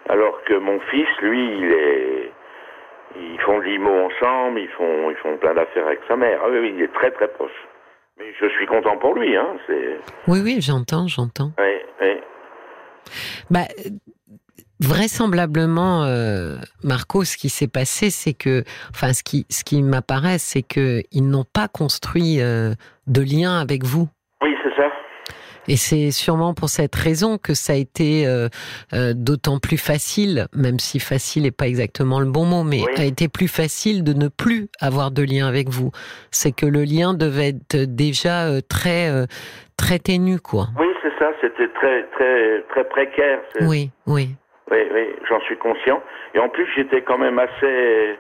Alors 0.10 0.44
que 0.44 0.54
mon 0.56 0.80
fils, 0.82 1.08
lui, 1.22 1.58
il 1.58 1.72
est... 1.72 2.32
Ils 3.20 3.40
font 3.42 3.60
de 3.60 3.64
l'IMO 3.66 3.92
ensemble, 4.06 4.60
ils 4.60 4.70
font, 4.70 5.10
ils 5.10 5.18
font 5.18 5.36
plein 5.38 5.54
d'affaires 5.54 5.86
avec 5.86 6.00
sa 6.08 6.16
mère. 6.16 6.40
Ah 6.44 6.48
oui, 6.50 6.60
oui, 6.60 6.74
il 6.78 6.82
est 6.84 6.94
très 6.94 7.12
très 7.12 7.28
proche. 7.28 7.52
Mais 8.18 8.26
je 8.40 8.48
suis 8.50 8.66
content 8.68 8.96
pour 8.98 9.16
lui, 9.16 9.36
hein. 9.36 9.48
Oui, 10.28 10.40
oui, 10.44 10.58
j'entends, 10.62 11.08
j'entends. 11.08 11.52
Oui, 11.60 11.76
oui. 12.02 12.22
Bah, 13.50 13.66
vraisemblablement, 14.82 16.04
euh, 16.06 16.58
Marco, 16.84 17.24
ce 17.24 17.38
qui 17.38 17.50
s'est 17.50 17.68
passé, 17.68 18.10
c'est 18.10 18.34
que, 18.34 18.64
enfin, 18.90 19.14
ce 19.14 19.24
qui, 19.24 19.46
ce 19.50 19.64
qui 19.64 19.82
m'apparaît, 19.82 20.40
c'est 20.40 20.64
que 20.64 21.02
ils 21.12 21.28
n'ont 21.28 21.46
pas 21.46 21.68
construit 21.68 22.42
euh, 22.42 22.74
de 23.08 23.22
lien 23.22 23.60
avec 23.60 23.84
vous. 23.84 24.10
Oui, 24.42 24.50
c'est 24.64 24.76
ça. 24.76 24.90
Et 25.68 25.78
c'est 25.78 26.10
sûrement 26.12 26.54
pour 26.56 26.70
cette 26.70 26.96
raison 26.96 27.38
que 27.38 27.54
ça 27.54 27.74
a 27.74 27.76
été 27.76 28.26
euh, 28.26 28.50
euh, 28.94 29.14
d'autant 29.16 29.60
plus 29.60 29.78
facile, 29.78 30.48
même 30.54 30.80
si 30.80 31.00
facile 31.00 31.44
n'est 31.44 31.52
pas 31.52 31.68
exactement 31.68 32.20
le 32.20 32.26
bon 32.26 32.46
mot, 32.46 32.64
mais 32.64 32.82
Oui. 32.82 32.94
a 32.98 33.06
été 33.06 33.28
plus 33.28 33.48
facile 33.48 34.04
de 34.04 34.14
ne 34.14 34.28
plus 34.28 34.70
avoir 34.80 35.12
de 35.12 35.22
lien 35.22 35.48
avec 35.48 35.70
vous. 35.70 35.92
C'est 36.32 36.52
que 36.52 36.66
le 36.66 36.84
lien 36.84 37.14
devait 37.14 37.50
être 37.50 37.78
déjà 37.86 38.48
euh, 38.48 38.62
très 38.68 39.10
euh, 39.10 39.28
très 39.78 40.00
ténu, 40.00 40.40
quoi. 40.40 40.70
Oui, 40.80 40.88
c'est 41.04 41.14
ça. 41.20 41.30
C'était 41.42 41.72
très 41.80 42.08
très 42.16 42.64
très 42.70 42.84
précaire. 42.90 43.40
Oui, 43.62 43.92
oui. 44.08 44.30
Oui, 44.72 44.78
oui, 44.94 45.10
j'en 45.28 45.40
suis 45.42 45.58
conscient. 45.58 46.02
Et 46.34 46.40
en 46.40 46.50
plus, 46.50 46.66
j'étais 46.76 47.02
quand 47.02 47.18
même 47.18 47.38
assez. 47.40 48.18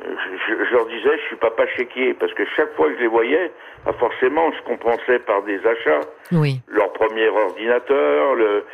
Je, 0.00 0.72
leur 0.72 0.86
disais, 0.86 1.18
je 1.18 1.26
suis 1.26 1.36
papa 1.36 1.66
chéquier, 1.76 2.14
parce 2.14 2.32
que 2.34 2.44
chaque 2.56 2.72
fois 2.76 2.86
que 2.86 2.94
je 2.94 3.00
les 3.00 3.08
voyais, 3.08 3.50
bah, 3.84 3.92
forcément, 3.98 4.52
je 4.52 4.62
compensais 4.62 5.18
par 5.18 5.42
des 5.42 5.58
achats. 5.66 6.06
Oui, 6.30 6.60
Leur 6.68 6.92
premier 6.92 7.26
ordinateur, 7.28 8.36
le, 8.36 8.64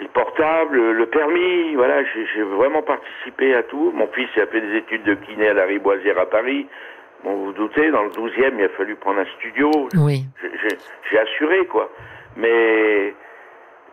les 0.00 0.06
portables, 0.08 0.92
le 0.92 1.06
permis, 1.06 1.74
voilà, 1.74 2.04
j'ai 2.04 2.42
vraiment 2.42 2.82
participé 2.82 3.54
à 3.54 3.64
tout. 3.64 3.90
Mon 3.92 4.06
fils 4.08 4.28
il 4.36 4.42
a 4.42 4.46
fait 4.46 4.60
des 4.60 4.76
études 4.76 5.02
de 5.02 5.14
kiné 5.14 5.48
à 5.48 5.54
la 5.54 5.64
Riboisière 5.64 6.18
à 6.18 6.26
Paris. 6.26 6.68
Bon, 7.24 7.32
vous 7.32 7.44
vous 7.46 7.52
doutez, 7.52 7.90
dans 7.90 8.02
le 8.04 8.10
12e, 8.10 8.52
il 8.56 8.64
a 8.64 8.68
fallu 8.68 8.94
prendre 8.94 9.18
un 9.18 9.26
studio. 9.38 9.70
oui. 9.94 10.24
J'ai 11.10 11.18
assuré, 11.18 11.66
quoi. 11.66 11.90
Mais, 12.36 13.14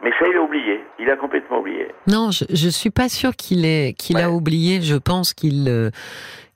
mais 0.01 0.11
ça, 0.19 0.25
il 0.31 0.37
a 0.37 0.41
oublié. 0.41 0.79
Il 0.99 1.09
a 1.09 1.15
complètement 1.17 1.59
oublié. 1.59 1.87
Non, 2.07 2.31
je, 2.31 2.45
je 2.49 2.69
suis 2.69 2.89
pas 2.89 3.09
sûre 3.09 3.35
qu'il 3.35 3.65
ait 3.65 3.93
qu'il 3.97 4.17
a 4.17 4.31
oublié. 4.31 4.81
Je 4.81 4.95
pense 4.95 5.33
qu'il 5.33 5.67
euh, 5.69 5.89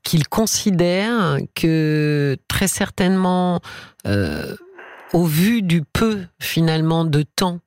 qu'il 0.03 0.27
considère 0.27 1.37
que 1.55 2.37
très 2.47 2.67
certainement, 2.67 3.59
euh, 4.07 4.55
au 5.13 5.23
vu 5.25 5.61
du 5.61 5.81
peu 5.83 6.19
finalement 6.39 7.03
de 7.05 7.23
temps 7.35 7.59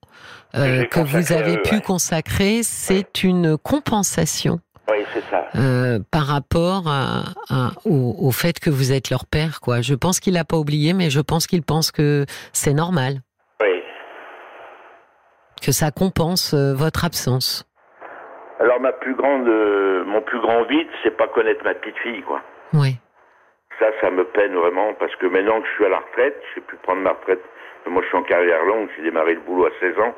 euh, 0.54 0.84
que 0.86 1.00
vous 1.00 1.32
avez 1.32 1.56
eux, 1.56 1.62
pu 1.62 1.76
ouais. 1.76 1.80
consacrer, 1.80 2.62
c'est 2.62 3.22
une 3.22 3.56
compensation 3.58 4.58
Oui, 4.90 4.98
c'est 5.14 5.22
ça. 5.30 5.46
euh, 5.56 6.00
par 6.10 6.26
rapport 6.26 6.88
à, 6.88 7.24
à- 7.50 7.72
au, 7.84 8.16
au 8.18 8.30
fait 8.32 8.58
que 8.58 8.70
vous 8.70 8.90
êtes 8.92 9.10
leur 9.10 9.26
père. 9.26 9.60
Quoi. 9.60 9.80
Je 9.82 9.94
pense 9.94 10.18
qu'il 10.18 10.34
n'a 10.34 10.44
pas 10.44 10.56
oublié, 10.58 10.92
mais 10.92 11.08
je 11.10 11.20
pense 11.20 11.46
qu'il 11.46 11.62
pense 11.62 11.90
que 11.92 12.24
c'est 12.52 12.74
normal. 12.74 13.20
Que 15.60 15.72
ça 15.72 15.90
compense 15.90 16.54
euh, 16.54 16.74
votre 16.74 17.04
absence. 17.04 17.66
Alors, 18.60 18.80
ma 18.80 18.92
plus 18.92 19.14
grande, 19.14 19.48
euh, 19.48 20.04
mon 20.04 20.20
plus 20.20 20.40
grand 20.40 20.64
vide, 20.64 20.88
c'est 21.02 21.16
pas 21.16 21.28
connaître 21.28 21.64
ma 21.64 21.74
petite 21.74 21.96
fille, 21.98 22.22
quoi. 22.22 22.42
Oui. 22.74 22.96
ça, 23.78 23.86
ça 24.00 24.10
me 24.10 24.24
peine 24.24 24.54
vraiment 24.54 24.92
parce 24.94 25.14
que 25.16 25.26
maintenant 25.26 25.60
que 25.60 25.66
je 25.66 25.72
suis 25.72 25.86
à 25.86 25.88
la 25.88 25.98
retraite, 25.98 26.36
j'ai 26.54 26.60
pu 26.60 26.76
prendre 26.76 27.00
ma 27.00 27.10
retraite. 27.10 27.40
Moi, 27.86 28.02
je 28.02 28.08
suis 28.08 28.16
en 28.18 28.22
carrière 28.22 28.62
longue, 28.64 28.88
j'ai 28.96 29.02
démarré 29.02 29.34
le 29.34 29.40
boulot 29.40 29.66
à 29.66 29.70
16 29.80 29.98
ans. 29.98 30.14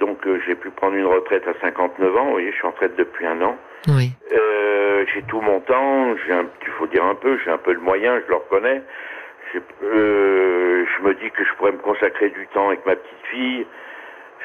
Donc, 0.00 0.26
euh, 0.26 0.40
j'ai 0.46 0.54
pu 0.54 0.70
prendre 0.70 0.94
une 0.94 1.06
retraite 1.06 1.46
à 1.46 1.52
59 1.60 2.16
ans. 2.16 2.24
Vous 2.24 2.30
voyez, 2.30 2.50
je 2.50 2.56
suis 2.56 2.66
en 2.66 2.70
retraite 2.70 2.96
depuis 2.96 3.26
un 3.26 3.40
an. 3.42 3.56
Oui. 3.88 4.12
Euh, 4.32 5.04
j'ai 5.12 5.22
tout 5.22 5.40
mon 5.42 5.60
temps, 5.60 6.16
j'ai 6.26 6.32
un, 6.32 6.46
il 6.62 6.72
faut 6.78 6.86
dire 6.86 7.04
un 7.04 7.14
peu, 7.14 7.38
j'ai 7.44 7.50
un 7.50 7.58
peu 7.58 7.72
le 7.72 7.80
moyen, 7.80 8.20
je 8.24 8.28
le 8.28 8.36
reconnais. 8.36 8.82
Je 9.52 11.02
me 11.02 11.14
dis 11.14 11.30
que 11.30 11.44
je 11.44 11.54
pourrais 11.54 11.72
me 11.72 11.78
consacrer 11.78 12.30
du 12.30 12.46
temps 12.54 12.68
avec 12.68 12.86
ma 12.86 12.96
petite 12.96 13.26
fille, 13.30 13.66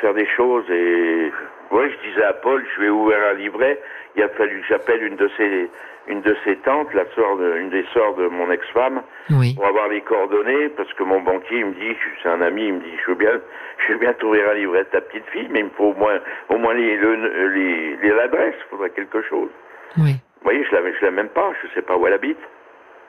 faire 0.01 0.13
des 0.13 0.25
choses 0.27 0.65
et 0.69 1.31
ouais, 1.71 1.89
je 1.89 2.09
disais 2.09 2.23
à 2.23 2.33
Paul, 2.33 2.65
je 2.75 2.81
vais 2.81 2.89
ouvrir 2.89 3.17
un 3.31 3.33
livret. 3.33 3.79
Il 4.15 4.23
a 4.23 4.29
fallu 4.29 4.61
que 4.61 4.67
j'appelle 4.67 5.03
une 5.03 5.15
de 5.15 5.29
ses 5.37 5.69
une 6.07 6.21
de 6.21 6.35
ses 6.43 6.55
tantes, 6.57 6.93
la 6.93 7.05
sœur 7.15 7.35
de, 7.37 7.57
une 7.57 7.69
des 7.71 7.83
sœurs 7.91 8.13
de 8.13 8.27
mon 8.27 8.51
ex-femme, 8.51 9.01
Oui. 9.31 9.55
pour 9.55 9.65
avoir 9.65 9.87
les 9.87 10.01
coordonnées, 10.01 10.69
parce 10.69 10.93
que 10.93 11.01
mon 11.01 11.19
banquier 11.21 11.57
il 11.57 11.65
me 11.65 11.73
dit, 11.73 11.97
c'est 12.21 12.29
un 12.29 12.41
ami, 12.43 12.67
il 12.67 12.73
me 12.75 12.79
dit, 12.79 12.95
je 13.03 13.09
veux 13.09 13.17
bien, 13.17 13.31
je 13.87 13.93
veux 13.93 13.97
bien 13.97 14.13
t'ouvrir 14.13 14.47
un 14.51 14.53
livret 14.53 14.83
de 14.83 14.89
ta 14.89 15.01
petite 15.01 15.25
fille, 15.31 15.47
mais 15.49 15.61
il 15.61 15.65
me 15.65 15.69
faut 15.71 15.85
au 15.85 15.93
moins, 15.95 16.19
au 16.49 16.57
moins 16.59 16.75
les, 16.75 16.95
le- 16.95 17.47
les, 17.47 17.95
les 18.03 18.09
l'adresse, 18.11 18.53
il 18.55 18.69
faudrait 18.69 18.91
quelque 18.91 19.23
chose. 19.23 19.49
Oui. 19.97 20.11
Vous 20.11 20.43
voyez, 20.51 20.63
je 20.69 20.75
la, 20.75 20.81
je 20.93 21.05
la 21.05 21.09
même 21.09 21.29
pas, 21.29 21.51
je 21.63 21.73
sais 21.73 21.81
pas 21.81 21.97
où 21.97 22.05
elle 22.05 22.13
habite, 22.13 22.37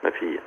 ma 0.03 0.09
fille. 0.09 0.39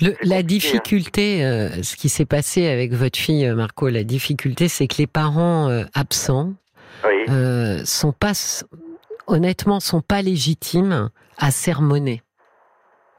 Le- 0.00 0.16
la 0.22 0.36
hein. 0.36 0.42
difficulté, 0.42 1.44
euh, 1.44 1.82
ce 1.82 1.96
qui 1.96 2.08
s'est 2.08 2.24
passé 2.24 2.66
avec 2.66 2.92
votre 2.92 3.18
fille, 3.18 3.46
euh, 3.46 3.54
Marco, 3.54 3.88
la 3.88 4.04
difficulté, 4.04 4.68
c'est 4.68 4.86
que 4.88 4.96
les 4.98 5.06
parents 5.06 5.68
euh, 5.68 5.84
absents 5.94 6.52
Oui, 7.04 7.12
euh, 7.28 7.84
sont 7.84 8.12
pas, 8.12 8.32
honnêtement, 9.26 9.80
sont 9.80 10.00
pas 10.00 10.20
légitimes 10.22 11.10
à 11.38 11.50
sermonner. 11.50 12.22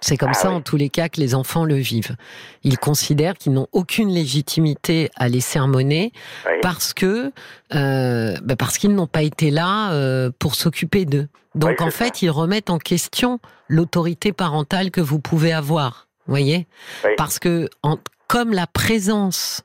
C'est 0.01 0.17
comme 0.17 0.31
Ah 0.33 0.39
ça, 0.39 0.49
oui. 0.49 0.55
en 0.55 0.61
tous 0.61 0.75
les 0.75 0.89
cas, 0.89 1.07
que 1.09 1.19
les 1.19 1.33
enfants 1.33 1.63
le 1.63 1.75
vivent. 1.75 2.15
Ils 2.63 2.77
considèrent 2.77 3.35
qu'ils 3.35 3.53
n'ont 3.53 3.67
aucune 3.71 4.09
légitimité 4.09 5.09
à 5.15 5.29
les 5.29 5.39
sermonner 5.39 6.11
oui, 6.45 6.51
parce 6.61 6.93
que 6.93 7.31
euh, 7.73 8.35
bah 8.43 8.55
parce 8.55 8.77
qu'ils 8.77 8.93
n'ont 8.93 9.07
pas 9.07 9.23
été 9.23 9.49
là 9.49 9.93
euh, 9.93 10.29
pour 10.37 10.53
s'occuper 10.55 11.05
d'eux. 11.05 11.27
Donc 11.55 11.79
en 11.81 11.89
fait, 11.89 12.21
ils 12.21 12.29
remettent 12.29 12.69
en 12.69 12.77
question 12.77 13.39
l'autorité 13.69 14.33
parentale 14.33 14.91
que 14.91 15.01
vous 15.01 15.19
pouvez 15.19 15.53
avoir. 15.53 16.04
Voyez, 16.27 16.67
Oui. 17.03 17.11
parce 17.17 17.39
que 17.39 17.69
en- 17.83 17.99
comme 18.27 18.51
la 18.53 18.67
présence 18.67 19.61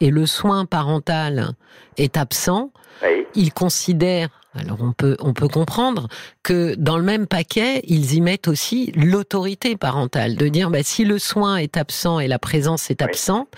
et 0.00 0.10
le 0.10 0.26
soin 0.26 0.64
parental 0.64 1.50
est 1.98 2.16
absent, 2.16 2.72
oui, 3.02 3.26
ils 3.34 3.52
considèrent, 3.52 4.30
alors 4.54 4.78
on 4.80 4.92
peut, 4.92 5.16
on 5.20 5.34
peut 5.34 5.46
comprendre 5.48 6.08
que 6.42 6.74
dans 6.76 6.96
le 6.96 7.02
même 7.02 7.26
paquet, 7.26 7.82
ils 7.86 8.14
y 8.14 8.20
mettent 8.22 8.48
aussi 8.48 8.92
l'autorité 8.96 9.76
parentale, 9.76 10.36
de 10.36 10.48
dire 10.48 10.70
bah, 10.70 10.82
si 10.82 11.04
le 11.04 11.18
soin 11.18 11.56
est 11.58 11.76
absent 11.76 12.18
et 12.18 12.28
la 12.28 12.38
présence 12.38 12.90
est 12.90 13.02
Oui. 13.02 13.08
absente, 13.08 13.48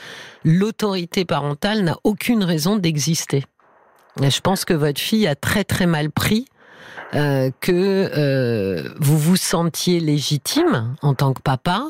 l'autorité 0.45 1.25
parentale 1.25 1.83
n'a 1.85 1.97
aucune 2.05 2.43
raison 2.43 2.77
d'exister. 2.77 3.45
Je 4.21 4.41
pense 4.41 4.65
que 4.65 4.75
votre 4.75 5.01
fille 5.01 5.27
a 5.27 5.35
très 5.37 5.65
très 5.65 5.87
mal 5.87 6.11
pris 6.11 6.45
euh, 7.15 7.51
que 7.61 7.73
euh, 7.73 8.89
vous 8.99 9.19
vous 9.19 9.37
sentiez 9.37 10.01
légitime 10.01 10.95
en 11.03 11.13
tant 11.13 11.35
que 11.35 11.43
papa 11.43 11.85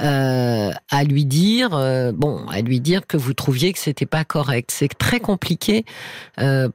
euh, 0.00 0.70
à 0.90 1.04
lui 1.04 1.24
dire 1.24 1.70
bon 2.14 2.44
à 2.48 2.60
lui 2.60 2.80
dire 2.80 3.06
que 3.06 3.16
vous 3.16 3.34
trouviez 3.34 3.72
que 3.72 3.78
c'était 3.78 4.06
pas 4.06 4.24
correct. 4.24 4.70
C'est 4.72 4.88
très 4.88 5.20
compliqué 5.20 5.84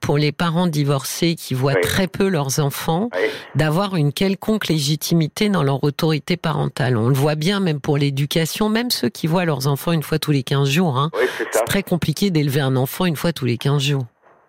pour 0.01 0.17
les 0.17 0.31
parents 0.31 0.67
divorcés 0.67 1.35
qui 1.35 1.53
voient 1.53 1.75
très 1.75 2.07
peu 2.07 2.27
leurs 2.27 2.59
enfants 2.59 3.09
d'avoir 3.55 3.95
une 3.95 4.13
quelconque 4.13 4.67
légitimité 4.67 5.49
dans 5.49 5.63
leur 5.63 5.83
autorité 5.83 6.37
parentale. 6.37 6.97
On 6.97 7.09
le 7.09 7.15
voit 7.15 7.35
bien 7.35 7.59
même 7.59 7.81
pour 7.81 7.97
l'éducation 7.97 8.69
même 8.69 8.91
ceux 8.91 9.09
qui 9.09 9.27
voient 9.27 9.45
leurs 9.45 9.67
enfants 9.67 9.91
une 9.91 10.03
fois 10.03 10.19
tous 10.19 10.31
les 10.31 10.43
15 10.43 10.69
jours 10.69 10.97
hein. 10.97 11.11
C'est 11.51 11.65
très 11.65 11.83
compliqué 11.83 12.31
d'élever 12.31 12.61
un 12.61 12.75
enfant 12.75 13.05
une 13.05 13.15
fois 13.15 13.33
tous 13.33 13.45
les 13.45 13.57
15 13.57 13.81
jours. 13.81 14.05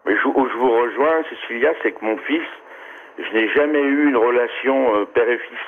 Mais 0.06 0.14
je, 0.16 0.28
où 0.28 0.46
je 0.48 0.56
vous 0.58 0.70
rejoins, 0.70 1.22
Cécilia, 1.30 1.70
c'est 1.82 1.92
que 1.92 2.04
mon 2.04 2.16
fils, 2.26 2.42
je 3.18 3.32
n'ai 3.36 3.48
jamais 3.50 3.80
eu 3.80 4.08
une 4.08 4.16
relation 4.16 4.96
euh, 4.96 5.04
père 5.06 5.28
et 5.28 5.38
fils. 5.38 5.58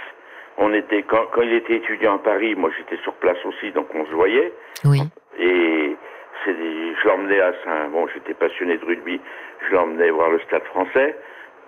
On 0.59 0.73
était 0.73 1.03
quand, 1.03 1.27
quand 1.33 1.43
il 1.43 1.53
était 1.55 1.75
étudiant 1.77 2.17
à 2.17 2.19
Paris, 2.19 2.55
moi 2.55 2.71
j'étais 2.77 2.97
sur 3.03 3.13
place 3.15 3.39
aussi, 3.45 3.71
donc 3.73 3.89
on 3.95 4.05
se 4.07 4.11
voyait. 4.13 4.53
oui 4.85 5.01
Et 5.39 5.97
c'est 6.45 6.55
des- 6.55 6.95
je 7.03 7.09
l'emmenais 7.09 7.41
à 7.41 7.53
Saint. 7.65 7.89
Bon, 7.93 8.07
j'étais 8.15 8.35
passionné 8.35 8.79
de 8.79 8.85
rugby. 8.85 9.21
Je 9.69 9.75
l'emmenais 9.75 10.11
voir 10.11 10.31
le 10.31 10.39
Stade 10.41 10.65
Français 10.65 11.17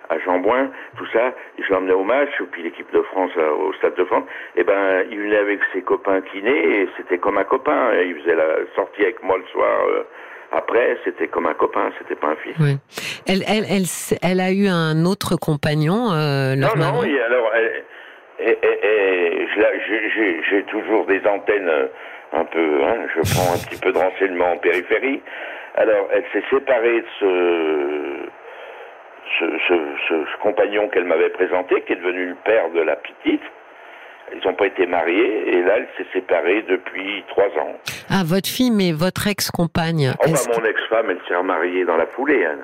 à 0.09 0.17
Jambouin, 0.19 0.71
tout 0.97 1.05
ça. 1.13 1.33
Je 1.59 1.71
l'emmenais 1.71 1.93
au 1.93 2.03
match, 2.03 2.29
et 2.41 2.43
puis 2.45 2.63
l'équipe 2.63 2.91
de 2.91 3.01
France 3.03 3.31
euh, 3.37 3.51
au 3.51 3.73
Stade 3.73 3.93
de 3.95 4.05
France. 4.05 4.23
Et 4.55 4.63
ben, 4.63 5.05
il 5.11 5.19
venait 5.19 5.37
avec 5.37 5.59
ses 5.71 5.83
copains 5.83 6.21
kinés, 6.21 6.81
et 6.81 6.89
c'était 6.97 7.19
comme 7.19 7.37
un 7.37 7.43
copain. 7.43 7.93
Et 7.93 8.05
il 8.07 8.15
faisait 8.21 8.35
la 8.35 8.55
sortie 8.75 9.03
avec 9.03 9.21
moi 9.21 9.37
le 9.37 9.45
soir. 9.51 9.85
euh, 9.87 10.03
après, 10.51 10.97
c'était 11.05 11.27
comme 11.27 11.45
un 11.47 11.53
copain, 11.53 11.91
c'était 11.99 12.15
pas 12.15 12.27
un 12.29 12.35
fils. 12.37 12.55
oui 12.59 12.77
elle, 13.27 13.43
elle, 13.47 13.65
elle, 13.69 13.83
elle 14.23 14.39
a 14.39 14.51
eu 14.51 14.67
un 14.67 15.05
autre 15.05 15.35
compagnon 15.35 16.11
euh, 16.11 16.55
leur 16.55 16.75
Non, 16.77 16.93
non, 16.93 17.03
et 17.03 17.21
alors, 17.21 17.51
elle- 17.53 17.83
et- 18.39 18.57
j'ai- 20.49 20.63
toujours 20.63 21.05
des 21.05 21.21
antennes 21.27 21.67
euh, 21.69 21.87
un 22.33 22.45
peu, 22.45 22.83
hein, 22.83 22.95
je 23.15 23.21
prends 23.33 23.53
un 23.53 23.57
petit 23.57 23.79
peu 23.79 23.91
de 23.91 23.97
renseignements 23.97 24.51
en 24.53 24.57
périphérie. 24.57 25.21
Alors, 25.75 26.07
elle 26.11 26.23
s'est 26.33 26.43
séparée 26.49 27.01
de 27.01 27.05
ce- 29.37 29.59
ce- 29.67 29.95
ce 30.09 30.41
compagnon 30.41 30.89
qu'elle 30.89 31.05
m'avait 31.05 31.29
présenté, 31.29 31.81
qui 31.83 31.93
est 31.93 31.97
devenu 31.97 32.27
le 32.27 32.35
père 32.43 32.69
de 32.71 32.81
la 32.81 32.95
petite. 32.95 33.41
Ils 34.33 34.47
n'ont 34.47 34.53
pas 34.55 34.67
été 34.67 34.85
mariés, 34.85 35.55
et 35.57 35.61
là, 35.63 35.77
elle 35.77 35.87
s'est 35.97 36.09
séparée 36.13 36.61
depuis 36.69 37.23
trois 37.29 37.47
ans. 37.61 37.73
ah 38.09 38.23
votre 38.25 38.47
fille 38.47 38.71
mais 38.71 38.91
votre 38.91 39.27
ex-compagne 39.27 40.11
Oh, 40.19 40.29
bah, 40.31 40.39
mon 40.57 40.65
ex-femme, 40.65 41.07
elle 41.09 41.19
s'est 41.27 41.35
remariée 41.35 41.85
dans 41.85 41.97
la 41.97 42.07
foulée, 42.07 42.39
elle. 42.39 42.63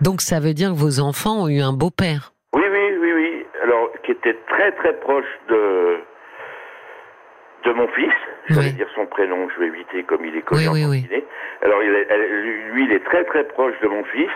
Donc 0.00 0.20
ça 0.20 0.40
veut 0.40 0.54
dire 0.54 0.70
que 0.70 0.76
vos 0.78 1.00
enfants 1.00 1.42
ont 1.44 1.48
eu 1.48 1.60
un 1.60 1.72
beau-père. 1.72 2.32
Oui, 2.52 2.62
oui, 2.70 2.96
oui, 3.00 3.12
oui. 3.12 3.46
Alors, 3.62 3.90
qui 4.04 4.12
était 4.12 4.36
très, 4.48 4.72
très 4.72 4.94
proche 4.94 5.30
de 5.48 5.98
de 7.66 7.72
mon 7.72 7.86
fils. 7.88 8.12
Je 8.48 8.54
vais 8.54 8.60
Oui. 8.60 8.72
dire 8.72 8.88
son 8.94 9.04
prénom, 9.06 9.46
je 9.54 9.60
vais 9.60 9.66
éviter 9.66 10.02
comme 10.04 10.24
il 10.24 10.34
est 10.34 10.40
connu 10.42 10.66
Oui, 10.68 10.84
oui, 10.88 11.06
oui. 11.10 11.24
Alors, 11.62 11.82
il 11.82 11.94
est- 11.94 12.06
elle- 12.08 12.70
lui, 12.72 12.84
il 12.86 12.92
est 12.92 13.04
très, 13.04 13.22
très 13.24 13.44
proche 13.44 13.74
de 13.82 13.88
mon 13.88 14.02
fils. 14.04 14.30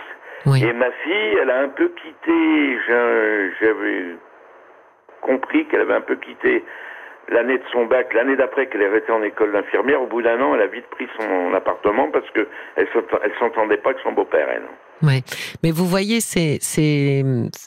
Oui. 0.45 0.63
Et 0.63 0.71
ma 0.73 0.91
fille, 1.03 1.37
elle 1.41 1.49
a 1.49 1.61
un 1.61 1.69
peu 1.69 1.87
quitté, 1.89 2.77
j'avais 2.87 4.15
compris 5.25 5.65
qu'elle 5.67 5.81
avait 5.81 5.95
un 5.95 6.01
peu 6.01 6.15
quitté 6.15 6.63
l'année 7.29 7.57
de 7.57 7.63
son 7.71 7.85
bac, 7.87 8.13
l'année 8.13 8.35
d'après 8.35 8.67
qu'elle 8.67 8.83
est 8.83 8.89
restée 8.89 9.11
en 9.11 9.23
école 9.23 9.51
d'infirmière. 9.51 9.99
Au 10.01 10.07
bout 10.07 10.21
d'un 10.21 10.39
an, 10.41 10.53
elle 10.53 10.61
a 10.61 10.67
vite 10.67 10.85
pris 10.91 11.07
son 11.19 11.53
appartement 11.55 12.11
parce 12.11 12.29
que 12.31 12.47
elle 12.75 12.87
s'ent- 12.93 13.19
elle 13.23 13.31
s'entendait 13.39 13.77
pas 13.77 13.89
avec 13.89 14.01
son 14.03 14.11
beau-père, 14.11 14.47
elle. 14.49 14.63
Ouais. 15.01 15.21
Mais 15.63 15.71
vous 15.71 15.85
voyez, 15.85 16.21
c'est, 16.21 16.57
c'est, 16.61 17.23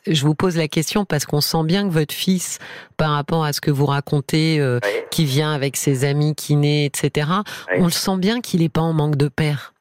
je 0.07 0.25
vous 0.25 0.35
pose 0.35 0.57
la 0.57 0.69
question 0.69 1.05
parce 1.05 1.27
qu'on 1.27 1.41
sent 1.43 1.65
bien 1.65 1.87
que 1.88 1.93
votre 1.93 2.15
fils, 2.15 2.59
par 2.97 3.11
rapport 3.11 3.45
à 3.45 3.53
ce 3.53 3.61
que 3.61 3.71
vous 3.73 3.85
racontez, 3.87 4.61
euh, 4.61 4.79
Oui. 4.85 4.91
qui 5.11 5.25
vient 5.25 5.53
avec 5.53 5.77
ses 5.77 6.05
amis 6.05 6.35
kinés, 6.37 6.87
etc., 6.87 7.27
Oui. 7.73 7.79
on 7.81 7.85
le 7.85 7.91
sent 7.91 8.17
bien 8.19 8.41
qu'il 8.41 8.61
n'est 8.62 8.69
pas 8.71 8.81
en 8.81 8.93
manque 8.95 9.17
de 9.17 9.29
père. 9.29 9.75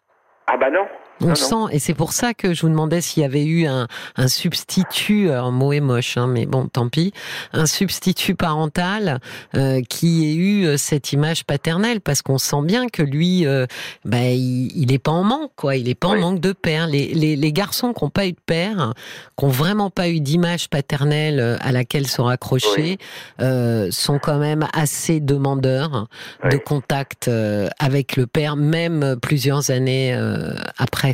Ah 0.47 0.57
bah 0.57 0.69
non. 0.71 0.87
On 1.21 1.25
Non, 1.25 1.29
le 1.31 1.35
sent, 1.35 1.55
et 1.71 1.79
c'est 1.79 1.93
pour 1.93 2.13
ça 2.13 2.33
que 2.33 2.53
je 2.53 2.61
vous 2.61 2.69
demandais 2.69 3.01
s'il 3.01 3.23
y 3.23 3.25
avait 3.25 3.45
eu 3.45 3.65
un, 3.65 3.87
un 4.17 4.27
substitut, 4.27 5.29
alors 5.31 5.47
le 5.51 5.57
mot 5.57 5.73
est 5.73 5.79
moche, 5.79 6.17
hein, 6.17 6.27
mais 6.27 6.45
bon, 6.45 6.67
tant 6.67 6.89
pis, 6.89 7.11
un 7.53 7.65
substitut 7.65 8.35
parental 8.35 9.19
euh, 9.55 9.81
qui 9.89 10.25
ait 10.25 10.35
eu 10.35 10.65
euh, 10.65 10.77
cette 10.77 11.13
image 11.13 11.43
paternelle, 11.45 12.01
parce 12.01 12.21
qu'on 12.21 12.37
sent 12.37 12.61
bien 12.63 12.87
que 12.87 13.01
lui, 13.01 13.45
euh, 13.45 13.65
bah, 14.05 14.23
il, 14.29 14.71
il 14.75 14.91
est 14.91 14.99
pas 14.99 15.11
en 15.11 15.23
manque, 15.23 15.51
quoi. 15.55 15.75
Il 15.75 15.89
est 15.89 15.95
pas 15.95 16.09
en 16.09 16.17
manque 16.17 16.39
de 16.39 16.51
père. 16.51 16.87
Les, 16.87 17.07
les, 17.13 17.35
les 17.35 17.51
garçons 17.51 17.93
qui 17.93 18.03
n'ont 18.03 18.09
pas 18.09 18.27
eu 18.27 18.31
de 18.33 18.37
père, 18.45 18.93
qui 19.37 19.45
n'ont 19.45 19.51
vraiment 19.51 19.89
pas 19.89 20.09
eu 20.09 20.19
d'image 20.19 20.69
paternelle 20.69 21.39
euh, 21.39 21.57
à 21.61 21.71
laquelle 21.71 22.07
se 22.07 22.21
raccrocher, 22.21 22.97
euh, 23.41 23.89
sont 23.91 24.19
quand 24.19 24.37
même 24.37 24.67
assez 24.73 25.19
demandeurs 25.19 26.07
de 26.49 26.57
contact 26.57 27.27
euh, 27.27 27.69
avec 27.79 28.15
le 28.17 28.27
père, 28.27 28.55
même 28.55 29.15
plusieurs 29.21 29.71
années 29.71 30.13
euh, 30.13 30.53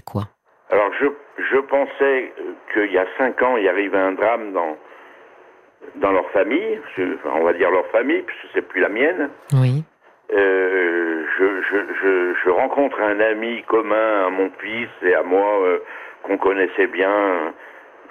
quoi. 0.02 0.24
Alors 0.70 0.92
je, 1.00 1.06
je 1.52 1.58
pensais 1.58 2.34
qu'il 2.74 2.92
y 2.92 2.98
a 2.98 3.06
cinq 3.18 3.42
ans, 3.42 3.58
il 3.58 3.68
arrivait 3.68 3.98
un 3.98 4.14
drame 4.14 4.54
dans, 4.54 4.78
dans 5.96 6.12
leur 6.12 6.30
famille, 6.32 6.80
on 7.26 7.44
va 7.44 7.54
dire 7.54 7.70
leur 7.70 7.86
famille, 7.88 8.22
puisque 8.22 8.48
c'est 8.54 8.68
plus 8.68 8.82
la 8.82 8.90
mienne. 8.90 9.30
Oui. 9.54 9.84
Euh, 10.34 11.26
je, 11.38 11.62
je, 11.62 11.78
je, 12.02 12.34
je 12.44 12.50
rencontre 12.50 13.00
un 13.02 13.20
ami 13.20 13.62
commun 13.64 14.26
à 14.26 14.30
mon 14.30 14.50
fils 14.60 14.90
et 15.04 15.14
à 15.14 15.22
moi 15.22 15.62
euh, 15.62 15.80
qu'on 16.24 16.38
connaissait 16.38 16.88
bien. 16.88 17.54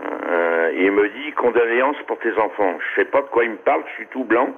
Euh, 0.05 0.71
et 0.73 0.85
il 0.85 0.93
me 0.93 1.09
dit 1.09 1.33
condoléances 1.33 2.01
pour 2.07 2.19
tes 2.19 2.33
enfants. 2.39 2.79
Je 2.79 3.01
sais 3.01 3.09
pas 3.09 3.23
de 3.23 3.27
quoi 3.29 3.45
il 3.45 3.53
me 3.53 3.57
parle, 3.57 3.83
je 3.89 3.93
suis 3.95 4.07
tout 4.09 4.25
blanc. 4.25 4.51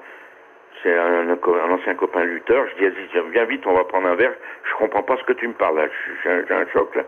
C'est 0.83 0.97
un, 0.97 1.31
ancien 1.71 1.95
copain 1.95 2.25
lutteur. 2.25 2.67
Je 2.69 2.85
dis, 2.85 2.95
vas-y, 2.95 3.31
viens 3.33 3.45
vite, 3.45 3.67
on 3.67 3.75
va 3.75 3.85
prendre 3.85 4.09
un 4.09 4.15
verre. 4.15 4.35
Je 4.65 4.75
comprends 4.77 5.03
pas 5.03 5.17
ce 5.17 5.25
que 5.25 5.33
tu 5.33 5.49
me 5.49 5.55
parles 5.55 5.77
là. 5.77 5.87
J'ai 6.23 6.55
un, 6.55 6.67
choc 6.73 6.95
là. 6.95 7.03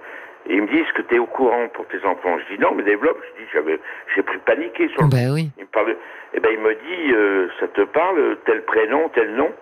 Et 0.48 0.54
ils 0.54 0.62
me 0.62 0.68
disent 0.68 0.90
que 0.94 1.02
tu 1.02 1.16
es 1.16 1.18
au 1.18 1.26
courant 1.26 1.68
pour 1.74 1.86
tes 1.88 2.02
enfants. 2.04 2.38
Je 2.38 2.54
dis 2.54 2.60
non, 2.60 2.72
mais 2.74 2.84
développe. 2.84 3.18
Je 3.22 3.42
dis 3.42 3.48
j'avais, 3.52 3.80
j'ai 4.14 4.22
pris 4.22 4.38
paniqué 4.38 4.88
sur. 4.88 5.08
Ben 5.08 5.32
oui. 5.32 5.50
Il 5.58 5.64
me 5.64 5.68
parle. 5.68 5.96
Eh 6.34 6.40
ben 6.40 6.50
il 6.52 6.60
me 6.60 6.74
dit 6.74 7.12
euh, 7.12 7.48
ça 7.58 7.66
te 7.68 7.82
parle 7.82 8.36
tel 8.46 8.62
prénom, 8.64 9.08
tel 9.10 9.34
nom? 9.34 9.52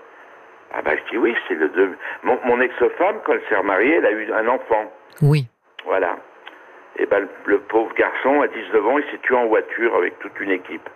Ah 0.74 0.82
ben 0.82 0.96
je 0.98 1.10
dis 1.10 1.18
oui, 1.18 1.34
c'est 1.48 1.54
le 1.54 1.68
deux. 1.70 1.96
Mon, 2.22 2.38
mon 2.44 2.60
ex-femme 2.60 3.16
quand 3.24 3.32
elle 3.32 3.42
s'est 3.48 3.56
remariée, 3.56 3.94
elle 3.94 4.06
a 4.06 4.12
eu 4.12 4.32
un 4.32 4.48
enfant. 4.48 4.92
Oui. 5.22 5.46
Voilà. 5.86 6.16
Et 6.96 7.06
ben 7.06 7.26
le, 7.46 7.58
pauvre 7.60 7.94
garçon 7.94 8.42
à 8.42 8.48
19 8.48 8.86
ans, 8.86 8.98
il 8.98 9.04
s'est 9.10 9.18
tué 9.22 9.34
en 9.34 9.46
voiture 9.46 9.94
avec 9.96 10.18
toute 10.18 10.38
une 10.40 10.50
équipe. 10.50 10.88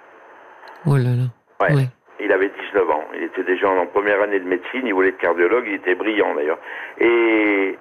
Oh 0.87 0.97
là 0.97 1.11
là. 1.11 1.75
Ouais. 1.75 1.89
Il 2.21 2.33
avait 2.33 2.49
19 2.49 2.91
ans. 2.91 3.05
Il 3.15 3.23
était 3.25 3.45
déjà 3.45 3.69
en 3.69 3.87
première 3.87 4.21
année 4.23 4.41
de 4.41 4.49
médecine. 4.49 4.83
Il 4.87 4.95
voulait 4.95 5.11
être 5.11 5.19
cardiologue. 5.19 5.65
Il 5.67 5.75
était 5.75 5.95
brillant 5.95 6.35
d'ailleurs. 6.35 6.59
Et 6.99 7.79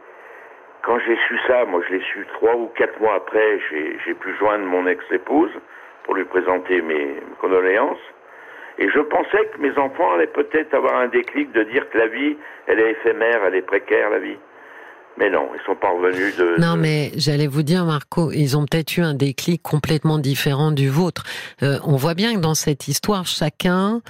quand 0.84 1.00
j'ai 1.00 1.17
su 1.27 1.38
ça, 1.48 1.65
moi 1.65 1.82
je 1.88 1.96
l'ai 1.96 2.01
su 2.01 2.25
trois 2.34 2.56
ou 2.56 2.67
quatre 2.67 3.00
mois 3.01 3.15
après, 3.15 3.60
j'ai 3.72 4.13
pu 4.13 4.34
joindre 4.38 4.65
mon 4.65 4.88
ex-épouse 4.88 5.51
pour 6.03 6.15
lui 6.15 6.24
présenter 6.24 6.82
mes, 6.82 7.15
condoléances. 7.41 8.00
Et 8.79 8.89
je 8.89 9.00
pensais 9.00 9.46
que 9.48 9.60
mes 9.60 9.77
enfants 9.77 10.13
allaient 10.13 10.27
peut-être 10.27 10.74
avoir 10.74 10.96
un 10.96 11.08
déclic 11.08 11.51
de 11.51 11.63
dire 11.63 11.89
que 11.89 11.98
la 11.98 12.08
vie, 12.08 12.38
elle 12.67 12.79
est 12.79 12.91
éphémère, 12.91 13.44
elle 13.46 13.56
est 13.56 13.63
précaire, 13.63 14.12
la 14.12 14.20
vie. 14.20 14.38
Mais 15.19 15.31
non, 15.31 15.50
ils 15.55 15.59
sont 15.65 15.75
pas 15.75 15.89
revenus 15.89 16.36
de. 16.38 16.62
Non, 16.62 16.75
mais 16.75 17.12
j'allais 17.15 17.47
vous 17.47 17.63
dire, 17.63 17.86
Marco, 17.86 18.31
ils 18.31 18.55
ont 18.55 18.65
peut-être 18.65 18.97
eu 18.97 19.01
un 19.01 19.15
déclic 19.15 19.63
complètement 19.63 20.19
différent 20.19 20.71
du 20.71 20.89
vôtre. 20.89 21.24
Euh, 21.63 21.79
on 21.86 21.95
voit 21.95 22.13
bien 22.13 22.36
que 22.36 22.39
dans 22.39 22.53
cette 22.53 22.88
histoire, 22.88 23.25
chacun 23.25 24.01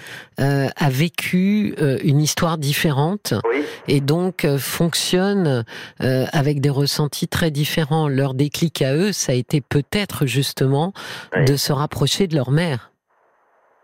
euh, 0.41 0.67
a 0.75 0.89
vécu 0.89 1.75
euh, 1.81 1.97
une 2.03 2.19
histoire 2.19 2.57
différente 2.57 3.33
oui. 3.49 3.63
et 3.87 4.01
donc 4.01 4.43
euh, 4.43 4.57
fonctionne 4.57 5.63
euh, 6.01 6.25
avec 6.33 6.59
des 6.59 6.69
ressentis 6.69 7.29
très 7.29 7.51
différents. 7.51 8.09
Leur 8.09 8.33
déclic 8.33 8.81
à 8.81 8.93
eux, 8.93 9.13
ça 9.13 9.31
a 9.31 9.35
été 9.35 9.61
peut-être 9.61 10.25
justement 10.25 10.91
Oui. 11.37 11.45
de 11.45 11.55
se 11.55 11.71
rapprocher 11.71 12.27
de 12.27 12.35
leur 12.35 12.51
mère, 12.51 12.91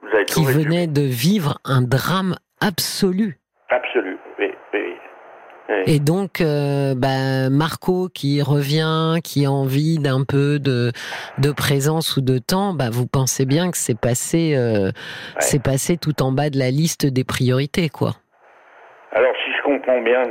Vous 0.02 0.10
avez 0.14 0.26
tout 0.26 0.42
qui 0.42 0.46
venait 0.46 0.88
de 0.88 1.02
vivre 1.04 1.58
un 1.64 1.82
drame 1.82 2.36
absolu. 2.60 3.40
Oui. 5.70 5.76
Et 5.88 6.00
donc, 6.00 6.42
euh, 6.42 6.94
bah, 6.96 7.50
Marco 7.50 8.10
qui 8.14 8.42
revient, 8.42 9.20
qui 9.24 9.46
a 9.46 9.52
envie 9.52 9.98
d'un 9.98 10.24
peu 10.26 10.60
de, 10.60 10.92
de 11.38 11.52
présence 11.52 12.18
ou 12.18 12.22
de 12.22 12.38
temps, 12.38 12.74
bah, 12.74 12.90
vous 12.92 13.08
pensez 13.08 13.46
bien 13.46 13.72
que 13.72 13.78
c'est 13.78 14.00
passé, 14.00 14.56
euh, 14.58 14.92
c'est 15.40 15.64
passé 15.64 15.98
tout 15.98 16.22
en 16.22 16.32
bas 16.32 16.50
de 16.50 16.60
la 16.60 16.70
liste 16.70 17.06
des 17.06 17.24
priorités, 17.24 17.90
quoi. 17.90 18.12
Alors, 19.14 19.34
si 19.46 19.52
je 19.58 19.64
comprends 19.64 20.02
bien, 20.02 20.24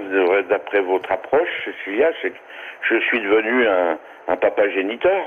d'après 0.51 0.83
votre 0.83 1.11
approche, 1.11 1.49
Cécilia, 1.65 2.11
c'est 2.21 2.31
que 2.31 2.37
je 2.91 3.01
suis 3.07 3.21
devenu 3.21 3.67
un, 3.67 3.99
un 4.29 4.37
papa 4.37 4.69
géniteur. 4.71 5.25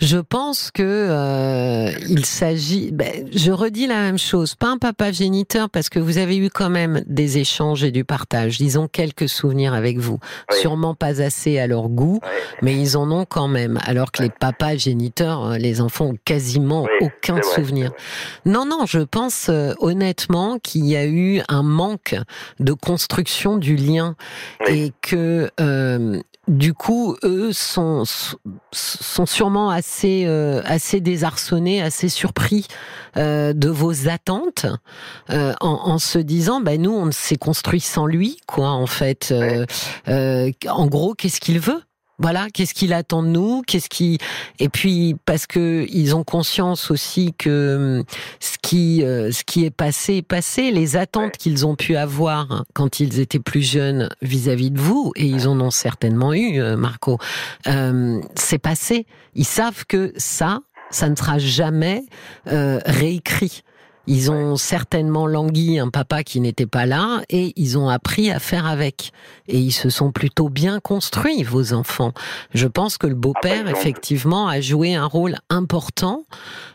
Je 0.00 0.18
pense 0.18 0.70
que 0.70 0.82
euh, 0.82 1.90
il 2.08 2.24
s'agit. 2.24 2.92
ben, 2.92 3.28
je 3.34 3.50
redis 3.50 3.86
la 3.86 4.00
même 4.00 4.18
chose. 4.18 4.54
Pas 4.54 4.68
un 4.68 4.78
papa 4.78 5.10
géniteur 5.10 5.68
parce 5.70 5.88
que 5.88 5.98
vous 5.98 6.18
avez 6.18 6.36
eu 6.36 6.50
quand 6.50 6.70
même 6.70 7.02
des 7.06 7.38
échanges 7.38 7.82
et 7.82 7.90
du 7.90 8.04
partage. 8.04 8.60
Ils 8.60 8.78
ont 8.78 8.86
quelques 8.86 9.28
souvenirs 9.28 9.74
avec 9.74 9.98
vous. 9.98 10.18
Oui. 10.50 10.56
Sûrement 10.60 10.94
pas 10.94 11.20
assez 11.20 11.58
à 11.58 11.66
leur 11.66 11.88
goût, 11.88 12.20
mais 12.62 12.74
ils 12.74 12.96
en 12.96 13.10
ont 13.10 13.24
quand 13.24 13.48
même. 13.48 13.78
Alors 13.84 14.12
que 14.12 14.22
les 14.22 14.30
papas 14.30 14.76
géniteurs, 14.76 15.44
euh, 15.44 15.58
les 15.58 15.80
enfants 15.80 16.06
ont 16.06 16.18
quasiment 16.24 16.82
Oui, 16.82 17.08
aucun 17.08 17.42
souvenir. 17.42 17.90
Non, 18.44 18.64
non, 18.66 18.86
je 18.86 19.00
pense 19.00 19.48
euh, 19.48 19.74
honnêtement 19.80 20.58
qu'il 20.62 20.86
y 20.86 20.96
a 20.96 21.06
eu 21.06 21.42
un 21.48 21.62
manque 21.62 22.14
de 22.60 22.72
construction 22.72 23.56
du 23.56 23.74
lien 23.76 24.14
et 24.68 24.92
que 25.02 25.50
euh, 25.60 26.20
du 26.48 26.74
coup, 26.74 27.16
eux 27.24 27.52
sont 27.52 28.04
sont 28.72 29.26
sûrement 29.26 29.70
assez 29.70 30.24
euh, 30.26 30.62
assez 30.64 31.00
désarçonnés, 31.00 31.82
assez 31.82 32.08
surpris 32.08 32.66
euh, 33.16 33.52
de 33.52 33.68
vos 33.68 34.08
attentes, 34.08 34.66
euh, 35.30 35.54
en, 35.60 35.68
en 35.68 35.98
se 35.98 36.18
disant, 36.18 36.60
bah 36.60 36.76
nous, 36.76 36.92
on 36.92 37.10
s'est 37.12 37.36
construit 37.36 37.80
sans 37.80 38.06
lui, 38.06 38.38
quoi, 38.46 38.70
en 38.70 38.86
fait. 38.86 39.28
Euh, 39.32 39.66
euh, 40.08 40.50
en 40.68 40.86
gros, 40.86 41.14
qu'est-ce 41.14 41.40
qu'il 41.40 41.60
veut? 41.60 41.82
Voilà, 42.18 42.48
qu'est-ce 42.52 42.74
qu'il 42.74 42.92
attend 42.92 43.22
de 43.22 43.28
nous, 43.28 43.62
qu'est-ce 43.66 43.88
qui 43.88 44.18
et 44.58 44.68
puis 44.68 45.16
parce 45.24 45.46
que 45.46 45.86
ils 45.90 46.14
ont 46.14 46.24
conscience 46.24 46.90
aussi 46.90 47.34
que 47.36 47.98
hum, 47.98 48.04
ce 48.40 48.56
qui 48.60 49.02
euh, 49.02 49.30
ce 49.32 49.44
qui 49.44 49.64
est 49.64 49.70
passé 49.70 50.16
est 50.16 50.22
passé, 50.22 50.70
les 50.70 50.96
attentes 50.96 51.36
qu'ils 51.36 51.66
ont 51.66 51.76
pu 51.76 51.96
avoir 51.96 52.64
quand 52.74 53.00
ils 53.00 53.20
étaient 53.20 53.38
plus 53.38 53.62
jeunes 53.62 54.08
vis-à-vis 54.22 54.70
de 54.70 54.80
vous 54.80 55.12
et 55.16 55.26
ils 55.26 55.48
en 55.48 55.60
ont 55.60 55.70
certainement 55.70 56.32
eu, 56.32 56.60
euh, 56.60 56.76
Marco. 56.76 57.18
Euh, 57.66 58.20
c'est 58.34 58.58
passé. 58.58 59.06
Ils 59.34 59.44
savent 59.44 59.84
que 59.86 60.12
ça, 60.16 60.60
ça 60.90 61.08
ne 61.08 61.16
sera 61.16 61.38
jamais 61.38 62.04
euh, 62.48 62.80
réécrit. 62.84 63.62
Ils 64.10 64.30
ont 64.30 64.56
certainement 64.56 65.26
langui 65.26 65.78
un 65.78 65.90
papa 65.90 66.22
qui 66.22 66.40
n'était 66.40 66.64
pas 66.66 66.86
là 66.86 67.20
et 67.28 67.52
ils 67.56 67.76
ont 67.76 67.90
appris 67.90 68.30
à 68.30 68.38
faire 68.38 68.66
avec. 68.66 69.12
Et 69.48 69.58
ils 69.58 69.70
se 69.72 69.90
sont 69.90 70.12
plutôt 70.12 70.48
bien 70.48 70.80
construits, 70.80 71.42
vos 71.42 71.74
enfants. 71.74 72.12
Je 72.54 72.66
pense 72.66 72.96
que 72.96 73.06
le 73.06 73.14
beau-père, 73.14 73.64
Ah, 73.66 73.70
effectivement, 73.70 74.48
a 74.48 74.62
joué 74.62 74.94
un 74.94 75.04
rôle 75.04 75.34
important. 75.50 76.24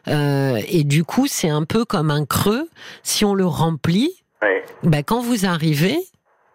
Euh, 0.07 0.59
et 0.67 0.83
du 0.83 1.03
coup, 1.03 1.25
c'est 1.27 1.49
un 1.49 1.63
peu 1.63 1.85
comme 1.85 2.11
un 2.11 2.25
creux. 2.25 2.69
Si 3.01 3.25
on 3.25 3.33
le 3.33 3.45
remplit, 3.45 4.11
Ouais, 4.43 4.63
bah, 4.83 5.01
quand 5.03 5.21
vous 5.21 5.45
arrivez, 5.47 5.97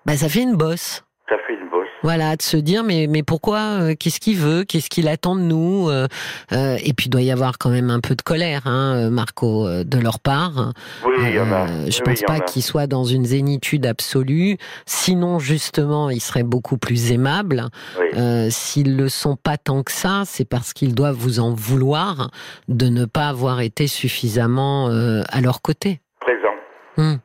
bah, 0.07 0.17
ça 0.17 0.29
fait 0.29 0.43
une 0.43 0.55
bosse. 0.57 1.03
ça 1.29 1.37
fait 1.47 1.55
une 1.55 1.69
bosse. 1.71 1.88
Voilà, 2.03 2.37
de 2.37 2.43
se 2.43 2.57
dire 2.57 2.85
mais 2.85 3.07
mais 3.09 3.23
pourquoi 3.23 3.59
euh, 3.59 3.95
Qu'est-ce 3.99 4.21
qu'il 4.21 4.37
veut 4.37 4.65
Qu'est-ce 4.65 4.89
qu'il 4.89 5.09
attend 5.09 5.35
de 5.35 5.41
nous 5.41 5.89
euh, 5.89 6.07
euh, 6.53 6.77
Et 6.85 6.93
puis 6.93 7.07
il 7.07 7.11
doit 7.11 7.23
y 7.23 7.31
avoir 7.31 7.59
quand 7.59 7.71
même 7.71 7.91
un 7.91 8.01
peu 8.01 8.15
de 8.15 8.23
colère, 8.23 8.63
hein, 8.67 9.11
Marco, 9.11 9.67
de 9.69 9.99
leur 9.99 10.21
part. 10.21 10.73
Oui, 11.05 11.15
il 11.19 11.35
y 11.35 11.41
en 11.41 11.51
a. 11.53 11.67
Je 11.67 11.99
Oui, 11.99 12.03
pense 12.05 12.23
pas 12.23 12.41
qu'ils 12.41 12.63
soient 12.63 12.87
dans 12.87 13.05
une 13.05 13.25
zénitude 13.25 13.87
absolue. 13.87 14.59
Sinon, 14.87 15.39
justement, 15.39 16.11
ils 16.11 16.21
seraient 16.21 16.43
beaucoup 16.45 16.79
plus 16.79 17.13
aimables. 17.13 17.65
Oui. 17.99 18.07
Euh, 18.17 18.47
S'ils 18.51 18.97
le 18.97 19.09
sont 19.09 19.37
pas 19.37 19.57
tant 19.57 19.83
que 19.83 19.93
ça, 19.93 20.23
c'est 20.25 20.49
parce 20.49 20.73
qu'ils 20.73 20.95
doivent 20.95 21.17
vous 21.17 21.41
en 21.41 21.53
vouloir 21.53 22.31
de 22.69 22.87
ne 22.87 23.05
pas 23.05 23.29
avoir 23.29 23.61
été 23.61 23.87
suffisamment 23.87 24.89
à 24.89 25.41
leur 25.41 25.63
côté. 25.63 26.01
Présent. 26.21 26.55
Oui, 26.99 27.19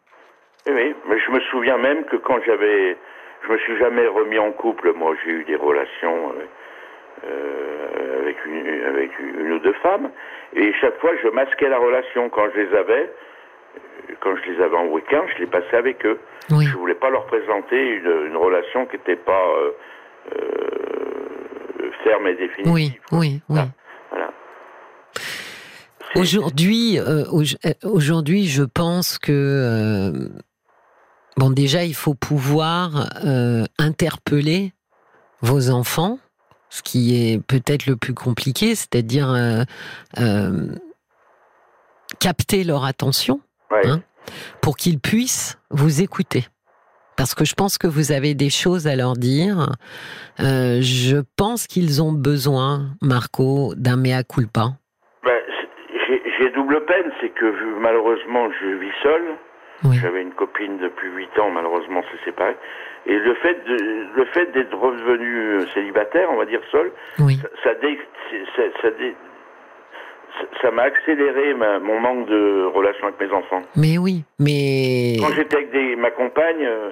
oui, 0.67 0.95
mais 1.09 1.15
je 1.25 1.31
me 1.31 1.39
souviens 1.51 1.77
même 1.77 2.03
que 2.05 2.15
quand 2.17 2.37
j'avais, 2.45 2.97
je 3.45 3.51
me 3.53 3.57
suis 3.59 3.77
jamais 3.77 4.07
remis 4.07 4.39
en 4.39 4.51
couple. 4.51 4.93
Moi, 4.93 5.15
j'ai 5.23 5.31
eu 5.31 5.43
des 5.45 5.55
relations 5.55 6.31
euh, 6.31 6.45
euh, 7.27 8.21
avec 8.21 8.37
une, 8.45 8.83
avec 8.85 9.11
une 9.19 9.51
ou 9.53 9.59
deux 9.59 9.73
femmes, 9.83 10.09
et 10.55 10.73
chaque 10.81 10.99
fois, 10.99 11.11
je 11.23 11.27
masquais 11.29 11.69
la 11.69 11.77
relation 11.77 12.29
quand 12.29 12.45
je 12.53 12.61
les 12.61 12.75
avais. 12.75 13.11
Quand 14.19 14.35
je 14.35 14.51
les 14.51 14.61
avais 14.61 14.75
en 14.75 14.87
week-end, 14.87 15.23
je 15.35 15.39
les 15.39 15.47
passais 15.47 15.75
avec 15.75 16.05
eux. 16.05 16.19
Oui. 16.51 16.65
Je 16.65 16.75
voulais 16.77 16.95
pas 16.95 17.09
leur 17.09 17.25
présenter 17.25 17.77
une, 17.95 18.27
une 18.27 18.37
relation 18.37 18.85
qui 18.85 18.97
n'était 18.97 19.15
pas 19.15 19.45
euh, 19.57 19.71
euh, 20.35 21.91
ferme 22.03 22.27
et 22.27 22.35
définitive. 22.35 22.71
Oui, 22.73 22.99
oui, 23.11 23.41
oui. 23.49 23.59
Ah, 23.59 23.67
Voilà. 24.11 24.31
Aujourd'hui, 26.15 26.99
euh, 26.99 27.23
au- 27.31 27.89
aujourd'hui, 27.95 28.45
je 28.45 28.63
pense 28.63 29.17
que 29.17 30.11
bon, 31.37 31.49
déjà, 31.49 31.83
il 31.83 31.95
faut 31.95 32.13
pouvoir 32.13 33.09
euh, 33.25 33.63
interpeller 33.79 34.73
vos 35.41 35.69
enfants, 35.69 36.19
ce 36.69 36.81
qui 36.81 37.15
est 37.15 37.39
peut-être 37.45 37.85
le 37.85 37.95
plus 37.95 38.13
compliqué, 38.13 38.75
c'est-à-dire 38.75 39.29
euh, 39.31 39.63
euh, 40.19 40.69
capter 42.19 42.63
leur 42.63 42.85
attention 42.85 43.41
ouais. 43.71 43.87
hein. 43.87 44.01
pour 44.61 44.77
qu'ils 44.77 44.99
puissent 44.99 45.57
vous 45.69 46.01
écouter. 46.01 46.45
Parce 47.15 47.35
que 47.35 47.45
je 47.45 47.53
pense 47.53 47.77
que 47.77 47.85
vous 47.87 48.11
avez 48.11 48.33
des 48.33 48.49
choses 48.49 48.87
à 48.87 48.95
leur 48.95 49.13
dire. 49.13 49.69
Je 50.39 51.21
pense 51.35 51.67
qu'ils 51.67 52.01
ont 52.01 52.11
besoin, 52.11 52.89
Marco, 53.03 53.75
d'un 53.75 53.97
mea 53.97 54.23
culpa. 54.23 54.73
Ben, 55.23 55.39
j'ai- 56.07 56.49
double 56.55 56.83
peine, 56.85 57.11
c'est 57.21 57.29
que 57.29 57.79
malheureusement 57.79 58.49
je 58.59 58.67
vis 58.79 58.91
seul. 59.03 59.21
Oui. 59.83 59.97
J'avais 60.01 60.21
une 60.21 60.33
copine 60.33 60.77
depuis 60.77 61.09
8 61.09 61.39
ans, 61.39 61.49
malheureusement 61.51 61.99
on 61.99 62.03
s'est 62.03 62.23
séparés. 62.23 62.55
Et 63.05 63.17
le 63.17 63.33
fait 63.35 63.63
de, 63.65 64.07
le 64.15 64.25
fait 64.33 64.51
d'être 64.53 64.73
revenu 64.77 65.35
euh, 65.35 65.65
célibataire, 65.73 66.29
on 66.31 66.37
va 66.37 66.45
dire 66.45 66.61
seul, 66.71 66.91
Oui. 67.19 67.37
ça, 67.41 67.49
ça, 67.63 67.73
dé- 67.75 67.99
ça, 68.55 68.61
ça 68.81 68.91
dé- 68.91 69.15
ça- 70.39 70.61
ça 70.61 70.71
m'a 70.71 70.83
accéléré 70.83 71.53
ma- 71.53 71.79
mon 71.79 71.99
manque 71.99 72.27
de 72.27 72.65
relation 72.73 73.07
avec 73.07 73.19
mes 73.19 73.31
enfants. 73.35 73.61
Mais 73.75 73.97
oui, 73.97 74.23
mais 74.39 75.17
Quand 75.19 75.33
j'étais 75.35 75.57
avec 75.57 75.71
des, 75.71 75.95
ma 75.97 76.11
compagne, 76.11 76.63
euh, 76.65 76.91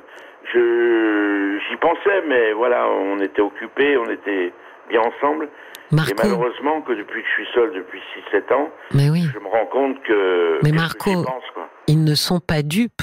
je 0.53 1.59
j'y 1.69 1.77
pensais, 1.77 2.21
mais 2.27 2.51
voilà, 2.53 2.87
on 2.89 3.19
était 3.21 3.41
occupés, 3.41 3.97
on 3.97 4.09
était 4.09 4.51
bien 4.89 5.01
ensemble. 5.01 5.47
Et 5.93 6.13
malheureusement 6.23 6.81
que 6.81 6.93
depuis 6.93 7.21
que 7.21 7.27
je 7.27 7.33
suis 7.43 7.53
seul 7.53 7.73
depuis 7.73 8.01
6-7 8.31 8.53
ans, 8.53 8.69
mais 8.93 9.09
oui, 9.09 9.27
je 9.33 9.39
me 9.39 9.47
rends 9.47 9.65
compte 9.65 10.01
que 10.03 10.59
Mais 10.63 10.71
Marco- 10.71 11.09
j'y 11.09 11.15
pense, 11.23 11.43
quoi. 11.53 11.67
Ils 11.91 12.05
ne 12.05 12.15
sont 12.15 12.39
pas 12.39 12.61
dupes. 12.61 13.01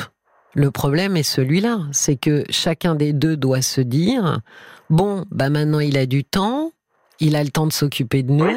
Le 0.55 0.70
problème 0.70 1.14
est 1.18 1.22
celui-là, 1.22 1.81
c'est 1.92 2.16
que 2.16 2.44
chacun 2.48 2.94
des 2.94 3.12
deux 3.12 3.37
doit 3.37 3.61
se 3.61 3.83
dire 3.83 4.40
bon, 4.88 5.27
bah 5.31 5.51
maintenant 5.51 5.81
il 5.81 5.98
a 5.98 6.07
du 6.07 6.24
temps, 6.24 6.72
il 7.20 7.37
a 7.37 7.44
le 7.44 7.51
temps 7.51 7.66
de 7.66 7.72
s'occuper 7.72 8.22
de 8.22 8.33
nous, 8.33 8.46
Oui, 8.46 8.57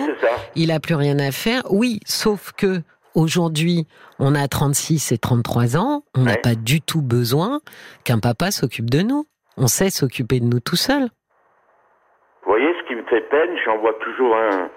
il 0.55 0.71
a 0.71 0.79
plus 0.79 0.95
rien 0.95 1.19
à 1.19 1.31
faire. 1.31 1.63
Oui, 1.69 1.99
sauf 2.05 2.53
que 2.53 2.81
aujourd'hui, 3.13 3.87
on 4.19 4.33
a 4.33 4.47
36 4.47 5.11
et 5.11 5.17
33 5.17 5.75
ans, 5.75 6.05
on 6.15 6.21
n'a 6.21 6.37
pas 6.37 6.55
du 6.55 6.79
tout 6.79 7.01
besoin 7.01 7.59
qu'un 8.05 8.19
papa 8.19 8.51
s'occupe 8.51 8.89
de 8.89 9.01
nous. 9.01 9.25
On 9.57 9.67
sait 9.67 9.89
s'occuper 9.89 10.39
de 10.39 10.45
nous 10.45 10.61
tout 10.61 10.77
seul. 10.77 11.09
Vous 12.45 12.51
voyez, 12.51 12.73
ce 12.81 12.87
qui 12.87 12.95
me 12.95 13.03
fait 13.03 13.27
peine, 13.29 13.49
j'envoie 13.65 13.93
toujours 14.01 14.33
un. 14.37 14.69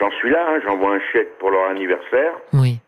J'en 0.00 0.10
suis 0.18 0.30
là, 0.30 0.46
hein, 0.48 0.60
j'envoie 0.64 0.96
un 0.96 1.00
chèque 1.12 1.38
pour 1.38 1.50
leur 1.50 1.70
anniversaire. 1.70 2.32
Oui, 2.52 2.80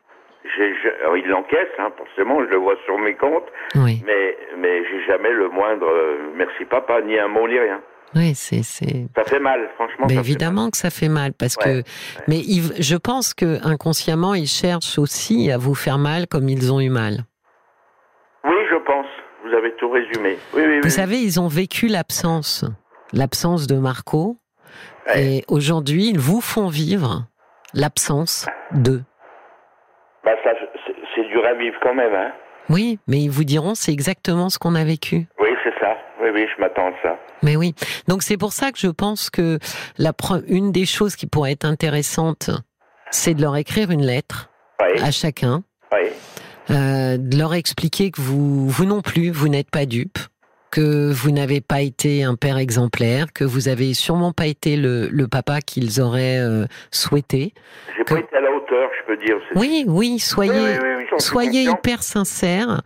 alors, 1.02 1.16
ils 1.16 1.26
l'encaissent, 1.28 1.76
hein, 1.78 1.90
forcément, 1.96 2.40
je 2.40 2.50
le 2.50 2.56
vois 2.56 2.74
sur 2.84 2.98
mes 2.98 3.14
comptes, 3.14 3.48
oui, 3.76 4.02
mais, 4.06 4.36
mais 4.58 4.82
j'ai 4.84 5.04
jamais 5.06 5.30
le 5.32 5.48
moindre 5.48 5.86
euh, 5.88 6.30
merci 6.36 6.64
papa, 6.64 7.00
ni 7.02 7.18
un 7.18 7.28
mot, 7.28 7.46
ni 7.48 7.58
rien. 7.58 7.80
oui, 8.14 8.34
c'est 8.34 8.62
c'est 8.62 9.06
Ça 9.16 9.24
fait 9.24 9.38
mal, 9.40 9.68
franchement. 9.76 10.06
Évidemment 10.08 10.70
que 10.70 10.76
ça 10.76 10.90
fait 10.90 11.08
mal 11.08 11.32
parce 11.32 11.56
Ouais, 11.56 11.82
que, 11.82 11.88
mais 12.28 12.40
je 12.78 12.96
pense 12.96 13.34
que 13.34 13.58
inconsciemment 13.66 14.34
ils 14.34 14.46
cherchent 14.48 14.98
aussi 14.98 15.50
à 15.50 15.58
vous 15.58 15.74
faire 15.74 15.98
mal 15.98 16.26
comme 16.26 16.48
ils 16.48 16.72
ont 16.72 16.80
eu 16.80 16.88
mal. 16.90 17.24
Oui, 18.44 18.54
je 18.70 18.76
pense. 18.84 19.06
Vous 19.44 19.54
avez 19.54 19.72
tout 19.76 19.90
résumé. 19.90 20.36
Oui, 20.54 20.62
oui, 20.66 20.74
oui. 20.76 20.80
Vous 20.82 20.88
savez, 20.90 21.18
ils 21.18 21.38
ont 21.40 21.48
vécu 21.48 21.86
l'absence, 21.86 22.64
l'absence 23.12 23.66
de 23.66 23.76
Marco, 23.78 24.36
Ouais. 25.06 25.24
et 25.38 25.44
aujourd'hui 25.48 26.08
ils 26.10 26.18
vous 26.18 26.40
font 26.42 26.68
vivre 26.68 27.24
l'absence 27.72 28.46
d'eux. 28.72 29.02
Bah, 30.24 30.32
ça, 30.44 30.50
c'est, 31.14 31.28
dur 31.28 31.44
à 31.44 31.54
vivre 31.54 31.76
quand 31.82 31.94
même, 31.94 32.14
hein. 32.14 32.32
Oui, 32.70 32.98
mais 33.06 33.18
ils 33.20 33.30
vous 33.30 33.44
diront 33.44 33.74
c'est 33.74 33.92
exactement 33.92 34.50
ce 34.50 34.58
qu'on 34.58 34.74
a 34.74 34.84
vécu. 34.84 35.26
Oui, 35.40 35.48
c'est 35.64 35.72
ça. 35.80 35.96
Oui, 36.20 36.28
oui, 36.34 36.46
je 36.54 36.60
m'attends 36.60 36.88
à 36.88 36.92
ça. 37.02 37.16
Mais 37.42 37.56
oui. 37.56 37.74
Donc 38.08 38.22
c'est 38.22 38.36
pour 38.36 38.52
ça 38.52 38.72
que 38.72 38.78
je 38.78 38.88
pense 38.88 39.30
que 39.30 39.58
la 39.96 40.12
pre- 40.12 40.44
une 40.48 40.70
des 40.72 40.84
choses 40.84 41.16
qui 41.16 41.26
pourrait 41.26 41.52
être 41.52 41.64
intéressante, 41.64 42.50
c'est 43.10 43.32
de 43.34 43.40
leur 43.40 43.56
écrire 43.56 43.90
une 43.90 44.02
lettre 44.04 44.50
Oui, 44.82 45.00
à 45.02 45.10
chacun 45.10 45.62
oui. 45.92 46.08
euh, 46.70 47.16
de 47.16 47.38
leur 47.38 47.54
expliquer 47.54 48.10
que 48.10 48.20
vous, 48.20 48.68
vous 48.68 48.84
non 48.84 49.00
plus, 49.00 49.30
vous 49.30 49.48
n'êtes 49.48 49.70
pas 49.70 49.86
dupe, 49.86 50.18
que 50.70 51.10
vous 51.12 51.30
n'avez 51.30 51.60
pas 51.60 51.80
été 51.80 52.24
un 52.24 52.34
père 52.34 52.58
exemplaire, 52.58 53.32
que 53.32 53.44
vous 53.44 53.68
avez 53.68 53.94
sûrement 53.94 54.32
pas 54.32 54.46
été 54.46 54.76
le, 54.76 55.08
le 55.08 55.26
papa 55.28 55.60
qu'ils 55.60 56.00
auraient 56.00 56.38
euh, 56.38 56.66
souhaité. 56.90 57.54
J'ai 57.96 58.04
pas 58.04 58.16
Que- 58.16 58.20
été 58.20 58.36
à 58.36 58.40
la 58.40 58.50
hauteur, 58.50 58.90
je 59.00 59.06
peux 59.06 59.16
dire. 59.24 59.36
Oui, 59.54 59.84
oui, 59.86 60.18
soyez, 60.18 60.52
Oui, 60.52 60.78
oui, 60.82 61.04
oui, 61.12 61.18
soyez 61.20 61.62
hyper 61.62 62.02
sincères 62.02 62.82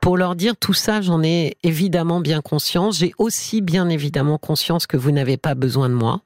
pour 0.00 0.16
leur 0.16 0.34
dire 0.34 0.56
tout 0.56 0.72
ça. 0.72 1.00
J'en 1.02 1.22
ai 1.22 1.56
évidemment 1.62 2.20
bien 2.20 2.40
conscience. 2.40 2.98
J'ai 3.00 3.12
aussi 3.18 3.60
bien 3.60 3.88
évidemment 3.90 4.38
conscience 4.38 4.86
que 4.86 4.96
vous 4.96 5.10
n'avez 5.10 5.36
pas 5.36 5.54
besoin 5.54 5.88
de 5.90 5.94
moi, 5.94 6.20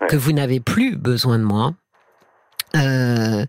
Ouais. 0.00 0.06
que 0.06 0.16
vous 0.16 0.30
n'avez 0.32 0.60
plus 0.60 0.94
besoin 0.96 1.38
de 1.38 1.44
moi. 1.44 1.74
Euh, 2.76 3.44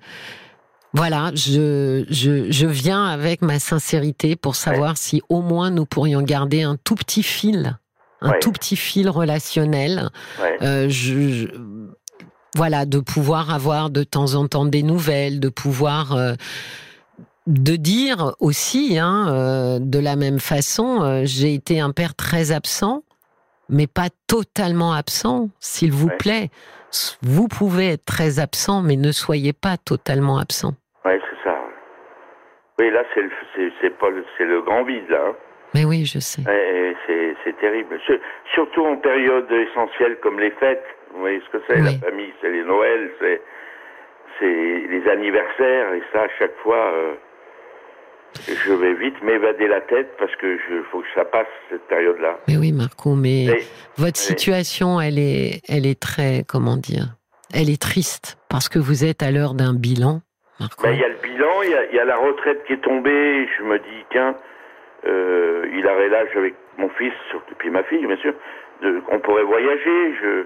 voilà, 0.93 1.31
je, 1.35 2.05
je, 2.09 2.51
je 2.51 2.65
viens 2.67 3.05
avec 3.05 3.41
ma 3.41 3.59
sincérité 3.59 4.35
pour 4.35 4.55
savoir 4.55 4.97
si 4.97 5.21
au 5.29 5.41
moins 5.41 5.69
nous 5.69 5.85
pourrions 5.85 6.21
garder 6.21 6.63
un 6.63 6.77
tout 6.83 6.95
petit 6.95 7.23
fil, 7.23 7.77
un 8.21 8.31
Ouais. 8.31 8.39
tout 8.39 8.51
petit 8.51 8.75
fil 8.75 9.09
relationnel. 9.09 10.09
Ouais. 10.41 10.57
Euh, 10.61 10.89
je, 10.89 11.29
je- 11.31 11.47
voilà, 12.55 12.85
de 12.87 12.99
pouvoir 12.99 13.51
avoir 13.53 13.91
de 13.91 14.03
temps 14.03 14.33
en 14.33 14.47
temps 14.47 14.65
des 14.65 14.81
nouvelles, 14.81 15.39
de 15.39 15.49
pouvoir 15.49 16.13
euh, 16.15 16.33
de 17.45 17.75
dire 17.75 18.33
aussi, 18.39 18.97
hein, 18.97 19.27
euh, 19.29 19.79
de 19.79 19.99
la 19.99 20.15
même 20.15 20.39
façon, 20.39 21.01
euh, 21.03 21.21
j'ai 21.25 21.53
été 21.53 21.79
un 21.79 21.91
père 21.91 22.15
très 22.15 22.51
absent, 22.51 23.03
mais 23.69 23.85
pas 23.87 24.09
totalement 24.27 24.93
absent, 24.93 25.49
s'il 25.59 25.91
vous 25.91 26.09
plaît. 26.17 26.49
Vous 27.21 27.47
pouvez 27.47 27.89
être 27.89 28.05
très 28.05 28.39
absent, 28.39 28.81
mais 28.81 28.95
ne 28.95 29.11
soyez 29.11 29.53
pas 29.53 29.77
totalement 29.77 30.39
absent. 30.39 30.73
Oui, 32.79 32.89
là, 32.91 33.03
c'est 33.13 33.21
le, 33.21 33.29
c'est, 33.81 33.89
pas 33.99 34.09
le, 34.09 34.23
c'est 34.37 34.45
le 34.45 34.61
grand 34.61 34.83
vide, 34.83 35.09
là. 35.09 35.21
hein. 35.27 35.35
Mais 35.75 35.85
oui, 35.85 36.05
je 36.05 36.17
sais. 36.19 36.41
C'est, 37.05 37.35
c'est 37.43 37.57
terrible. 37.59 37.99
Sur- 38.05 38.19
Surtout 38.55 38.85
en 38.85 38.97
période 38.97 39.51
essentielle 39.51 40.17
comme 40.21 40.39
les 40.39 40.51
fêtes. 40.51 40.83
Vous 41.13 41.19
voyez 41.19 41.41
ce 41.45 41.57
que 41.57 41.63
c'est, 41.67 41.79
Oui. 41.81 41.99
la 41.99 42.07
famille, 42.09 42.31
c'est 42.41 42.49
les 42.49 42.63
Noëls, 42.63 43.11
c'est, 43.19 43.41
c'est 44.39 44.45
les 44.89 45.07
anniversaires, 45.09 45.93
et 45.93 46.01
ça, 46.13 46.21
à 46.23 46.27
chaque 46.39 46.55
fois, 46.63 46.91
euh, 46.93 47.13
je 48.47 48.73
vais 48.73 48.93
vite 48.93 49.21
m'évader 49.23 49.67
la 49.67 49.81
tête 49.81 50.15
parce 50.17 50.35
que 50.37 50.57
je 50.57 50.81
faut 50.91 50.99
que 51.01 51.07
ça 51.15 51.25
passe, 51.25 51.47
cette 51.69 51.87
période-là. 51.87 52.39
Mais 52.47 52.57
oui, 52.57 52.71
Marco, 52.71 53.15
mais 53.15 53.47
votre 53.97 54.17
situation, 54.17 55.01
elle 55.01 55.17
est, 55.19 55.61
elle 55.67 55.85
est 55.85 55.99
très, 55.99 56.43
comment 56.47 56.77
dire, 56.77 57.15
elle 57.53 57.69
est 57.69 57.81
triste 57.81 58.37
parce 58.49 58.69
que 58.69 58.79
vous 58.79 59.03
êtes 59.03 59.21
à 59.23 59.31
l'heure 59.31 59.55
d'un 59.55 59.73
bilan. 59.73 60.21
Ben, 60.83 60.91
il 60.91 60.99
y 60.99 61.03
a 61.03 61.09
le 61.09 61.15
bilan, 61.15 61.61
il 61.63 61.95
y 61.95 61.99
a, 61.99 62.05
la 62.05 62.17
retraite 62.17 62.63
qui 62.65 62.73
est 62.73 62.81
tombée. 62.83 63.47
Je 63.57 63.63
me 63.63 63.79
dis, 63.79 64.05
tiens, 64.09 64.35
euh, 65.05 65.65
il 65.73 65.85
aurait 65.87 66.09
l'âge 66.09 66.35
avec 66.35 66.53
mon 66.77 66.89
fils, 66.89 67.13
surtout, 67.29 67.55
puis 67.57 67.69
ma 67.69 67.83
fille, 67.83 68.05
bien 68.05 68.17
sûr. 68.17 68.33
de- 68.81 69.01
on 69.09 69.19
pourrait 69.19 69.43
voyager. 69.43 70.13
Je, 70.21 70.43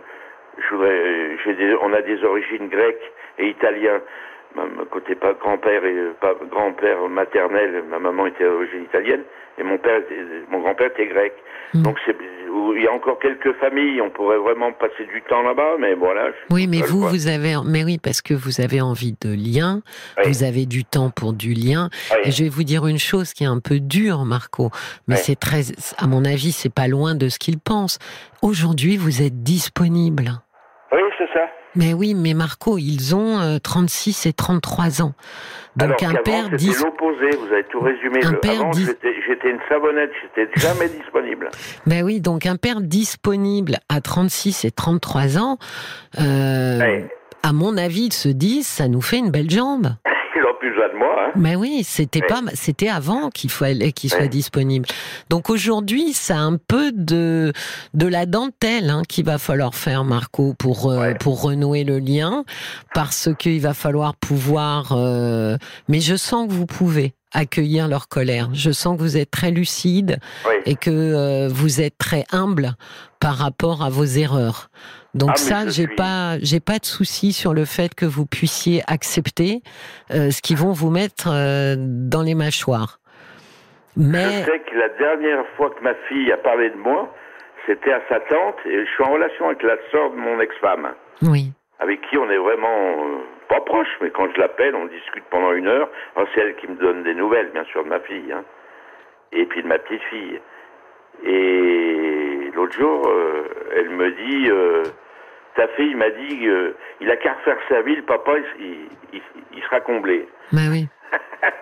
je 0.62 0.70
voudrais, 0.76 1.38
j'ai 1.44 1.54
des, 1.54 1.76
on 1.82 1.94
a 1.94 2.02
des 2.02 2.24
origines 2.24 2.68
grecques 2.70 3.12
et 3.40 3.48
italiennes. 3.48 4.02
Côté 4.92 5.16
pas 5.16 5.34
grand-père 5.34 5.84
et 5.84 5.96
euh, 5.96 6.14
pas 6.22 6.36
grand-père 6.52 7.08
maternel, 7.10 7.84
ma 7.90 7.98
maman 7.98 8.28
était 8.28 8.44
d'origine 8.44 8.84
italienne 8.84 9.24
et 9.58 9.64
mon 9.64 9.78
père, 9.78 10.02
mon 10.50 10.60
grand-père 10.60 10.88
était 10.88 11.08
grec. 11.08 11.34
Mm. 11.74 11.84
Donc 11.84 11.98
il 12.76 12.84
y 12.84 12.88
a 12.88 12.92
encore 12.92 13.20
quelques 13.20 13.54
familles, 13.54 14.02
on 14.02 14.10
pourrait 14.10 14.38
vraiment 14.38 14.72
passer 14.74 15.06
du 15.06 15.22
temps 15.24 15.42
là-bas, 15.42 15.76
mais 15.80 15.96
voilà. 15.96 16.30
Oui, 16.52 16.68
mais 16.68 16.82
vous, 16.82 17.02
vous 17.02 17.28
avez, 17.28 17.56
mais 17.66 17.84
oui, 17.84 17.98
parce 17.98 18.22
que 18.22 18.34
vous 18.34 18.62
avez 18.62 18.82
envie 18.82 19.16
de 19.22 19.30
lien, 19.30 19.82
Oui. 20.18 20.24
vous 20.28 20.44
avez 20.44 20.66
du 20.66 20.86
temps 20.86 21.10
pour 21.10 21.34
du 21.34 21.54
lien. 21.54 21.90
Oui. 22.12 22.18
Et 22.26 22.32
je 22.32 22.44
vais 22.44 22.50
vous 22.50 22.64
dire 22.64 22.86
une 22.86 23.00
chose 23.00 23.34
qui 23.34 23.44
est 23.44 23.48
un 23.48 23.60
peu 23.60 23.80
dure, 23.80 24.26
Marco, 24.26 24.70
mais 25.08 25.16
c'est 25.16 25.40
très, 25.40 25.62
à 25.98 26.08
mon 26.08 26.26
avis, 26.26 26.52
c'est 26.52 26.74
pas 26.74 26.88
loin 26.88 27.16
de 27.16 27.30
ce 27.30 27.40
qu'il 27.40 27.60
pense. 27.60 27.98
Aujourd'hui, 28.42 28.98
vous 28.98 29.22
êtes 29.22 29.42
disponible. 29.44 30.30
Oui, 30.92 31.02
c'est 31.18 31.30
ça. 31.34 31.48
Mais 31.76 31.94
oui, 31.94 32.14
mais 32.14 32.34
Marco, 32.34 32.78
ils 32.78 33.16
ont 33.16 33.40
euh, 33.40 33.58
36 33.58 34.26
et 34.28 34.34
33 34.34 35.02
ans. 35.02 35.14
Donc 35.76 36.04
Alors 36.04 36.12
un 36.14 36.22
père 36.24 36.44
c'était 36.46 36.56
dis- 36.58 36.74
l'opposé, 36.84 37.30
vous 37.38 37.52
avez 37.52 37.64
tout 37.66 37.80
résumé. 37.80 38.24
Un 38.24 38.32
Le- 38.34 38.40
père 38.40 38.62
Avant, 38.62 38.70
dis- 38.72 38.86
j'étais 38.86 39.14
j'étais 39.28 39.50
une 39.50 39.60
savonnette, 39.68 40.12
j'étais 40.22 40.52
jamais 40.60 40.88
disponible. 40.90 41.50
Ben 41.88 42.04
oui, 42.04 42.22
donc 42.22 42.46
un 42.46 42.58
père 42.58 42.80
disponible 42.82 43.78
à 43.90 44.00
36 44.02 44.66
et 44.66 44.72
33 44.72 45.38
ans, 45.40 45.58
euh, 46.20 46.80
Ouais. 46.80 47.10
à 47.42 47.54
mon 47.54 47.76
avis, 47.78 48.06
ils 48.08 48.14
se 48.14 48.30
disent, 48.30 48.68
ça 48.68 48.88
nous 48.88 49.02
fait 49.02 49.18
une 49.18 49.32
belle 49.32 49.50
jambe. 49.50 49.96
Il 50.36 50.42
n'a 50.42 50.54
plus 50.60 50.70
besoin 50.72 50.90
de 50.90 50.96
moi. 50.98 51.16
Hein. 51.23 51.23
Mais 51.36 51.56
oui, 51.56 51.84
c'était 51.84 52.22
pas, 52.22 52.42
c'était 52.54 52.90
avant 52.90 53.30
qu'il 53.30 53.50
fallait 53.50 53.92
qu'il 53.92 54.10
soit 54.10 54.28
disponible. 54.28 54.88
Donc 55.30 55.50
aujourd'hui, 55.50 56.14
c'est 56.14 56.34
un 56.34 56.58
peu 56.58 56.92
de 56.92 57.54
de 57.94 58.08
la 58.08 58.26
dentelle 58.26 58.90
hein, 58.90 59.02
qu'il 59.08 59.26
va 59.26 59.38
falloir 59.38 59.76
faire, 59.76 60.04
Marco, 60.04 60.54
pour 60.54 60.92
euh, 60.92 61.14
pour 61.20 61.42
renouer 61.42 61.84
le 61.84 62.00
lien, 62.00 62.44
parce 62.94 63.30
qu'il 63.40 63.62
va 63.62 63.74
falloir 63.74 64.16
pouvoir. 64.16 64.92
euh, 64.92 65.58
Mais 65.88 66.00
je 66.00 66.16
sens 66.16 66.48
que 66.48 66.54
vous 66.54 66.66
pouvez 66.66 67.14
accueillir 67.32 67.88
leur 67.88 68.08
colère. 68.10 68.50
Je 68.54 68.72
sens 68.72 68.96
que 68.96 69.02
vous 69.02 69.18
êtes 69.18 69.32
très 69.32 69.50
lucide 69.52 70.20
et 70.66 70.76
que 70.76 70.92
euh, 70.92 71.50
vous 71.52 71.82
êtes 71.82 71.98
très 71.98 72.26
humble 72.32 72.76
par 73.20 73.36
rapport 73.38 73.84
à 73.84 73.90
vos 73.90 74.06
erreurs. 74.06 74.70
Donc 75.14 75.30
Ah, 75.34 75.36
ça, 75.38 75.66
j'ai 75.68 75.86
suis- 75.86 75.96
pas, 75.96 76.38
j'ai 76.42 76.60
pas 76.60 76.80
de 76.80 76.86
souci 76.86 77.34
sur 77.34 77.54
le 77.54 77.66
fait 77.66 77.94
que 77.94 78.06
vous 78.06 78.26
puissiez 78.26 78.82
accepter 78.88 79.62
euh, 80.12 80.32
ce 80.32 80.42
qu'ils 80.42 80.58
vont 80.58 80.72
vous 80.72 80.90
mettre 80.90 81.28
euh, 81.32 81.76
dans 81.78 82.24
les 82.24 82.34
mâchoires. 82.36 83.00
Mais 83.96 84.24
Je 84.42 84.46
sais 84.52 84.60
que 84.60 84.76
la 84.76 84.90
dernière 84.90 85.46
fois 85.56 85.70
que 85.70 85.84
ma 85.84 85.94
fille 86.10 86.32
a 86.32 86.38
parlé 86.38 86.72
de 86.72 86.78
moi, 86.78 87.14
c'était 87.68 87.94
à 87.94 88.02
sa 88.10 88.20
tante, 88.22 88.56
et 88.66 88.86
je 88.86 88.90
suis 88.92 89.04
en 89.04 89.12
relation 89.14 89.46
avec 89.48 89.62
la 89.62 89.78
sœur 89.92 90.10
de 90.10 90.16
mon 90.16 90.40
ex-femme, 90.40 90.94
oui, 91.22 91.52
avec 91.80 92.02
qui 92.10 92.18
on 92.18 92.28
est 92.32 92.38
vraiment 92.38 92.68
euh, 93.06 93.18
pas 93.50 93.62
proche, 93.62 93.88
mais 94.02 94.10
quand 94.10 94.28
je 94.34 94.40
l'appelle, 94.40 94.74
on 94.76 94.86
discute 94.88 95.24
pendant 95.30 95.52
une 95.54 95.68
heure. 95.68 95.90
C'est 96.34 96.42
elle 96.42 96.56
qui 96.56 96.68
me 96.68 96.76
donne 96.76 97.04
des 97.04 97.14
nouvelles, 97.14 97.52
bien 97.54 97.66
sûr, 97.66 97.84
de 97.84 97.90
ma 97.90 98.00
fille, 98.00 98.32
hein, 98.34 98.44
et 99.32 99.46
puis 99.46 99.62
de 99.62 99.68
ma 99.68 99.78
petite 99.78 100.02
fille. 100.10 100.40
Et 101.24 101.93
l'autre 102.56 102.74
jour, 102.78 103.08
euh, 103.08 103.44
elle 103.78 103.90
me 103.90 104.10
dit, 104.12 104.50
euh, 104.50 104.84
ta 105.56 105.68
fille 105.70 105.96
m'a 105.96 106.10
dit, 106.10 106.48
euh, 106.48 106.76
il 107.02 107.10
a 107.12 107.18
qu'à 107.18 107.34
refaire 107.34 107.58
sa 107.70 107.82
vie, 107.82 107.96
le 107.96 108.04
papa, 108.04 108.32
il, 108.60 108.66
il- 109.14 109.22
il- 109.56 109.64
sera 109.64 109.80
comblé. 109.82 110.28
mais 110.52 110.68
oui. 110.70 110.88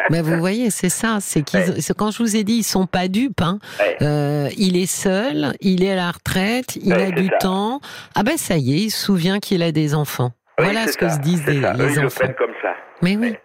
Mais 0.10 0.21
vous 0.21 0.38
voyez, 0.38 0.69
c'est 0.69 0.89
ça. 0.89 1.17
C'est 1.19 1.43
qu'ils, 1.43 1.60
Ouais. 1.60 1.82
c'est 1.82 1.95
quand 1.95 2.12
je 2.12 2.19
vous 2.23 2.36
ai 2.36 2.43
dit, 2.43 2.58
ils 2.60 2.63
sont 2.63 2.86
pas 2.88 3.08
dupes. 3.08 3.41
Hein. 3.41 3.60
Ouais. 3.80 3.97
Euh, 4.01 4.47
il 4.58 4.75
est 4.82 4.86
seul, 4.91 5.54
il 5.60 5.84
est 5.84 5.91
à 5.91 5.95
la 5.95 6.12
retraite, 6.12 6.75
il 6.77 6.93
Ouais, 6.93 7.08
a 7.08 7.12
du 7.12 7.27
ça. 7.27 7.38
temps. 7.38 7.80
Ah 8.15 8.23
ben 8.23 8.38
ça 8.38 8.56
y 8.58 8.73
est, 8.73 8.84
il 8.86 8.89
se 8.91 9.06
souvient 9.06 9.39
qu'il 9.39 9.62
a 9.63 9.71
des 9.71 9.93
enfants. 9.95 10.32
Oui, 10.60 10.65
voilà 10.65 10.88
ce 10.88 10.97
que 10.97 11.10
se 11.10 11.19
disent 11.19 11.45
les, 11.47 11.60
le 11.60 12.06
enfants. 12.06 12.34
comme 12.38 12.54
ça. 12.62 12.75
Mais 13.01 13.17
oui, 13.17 13.36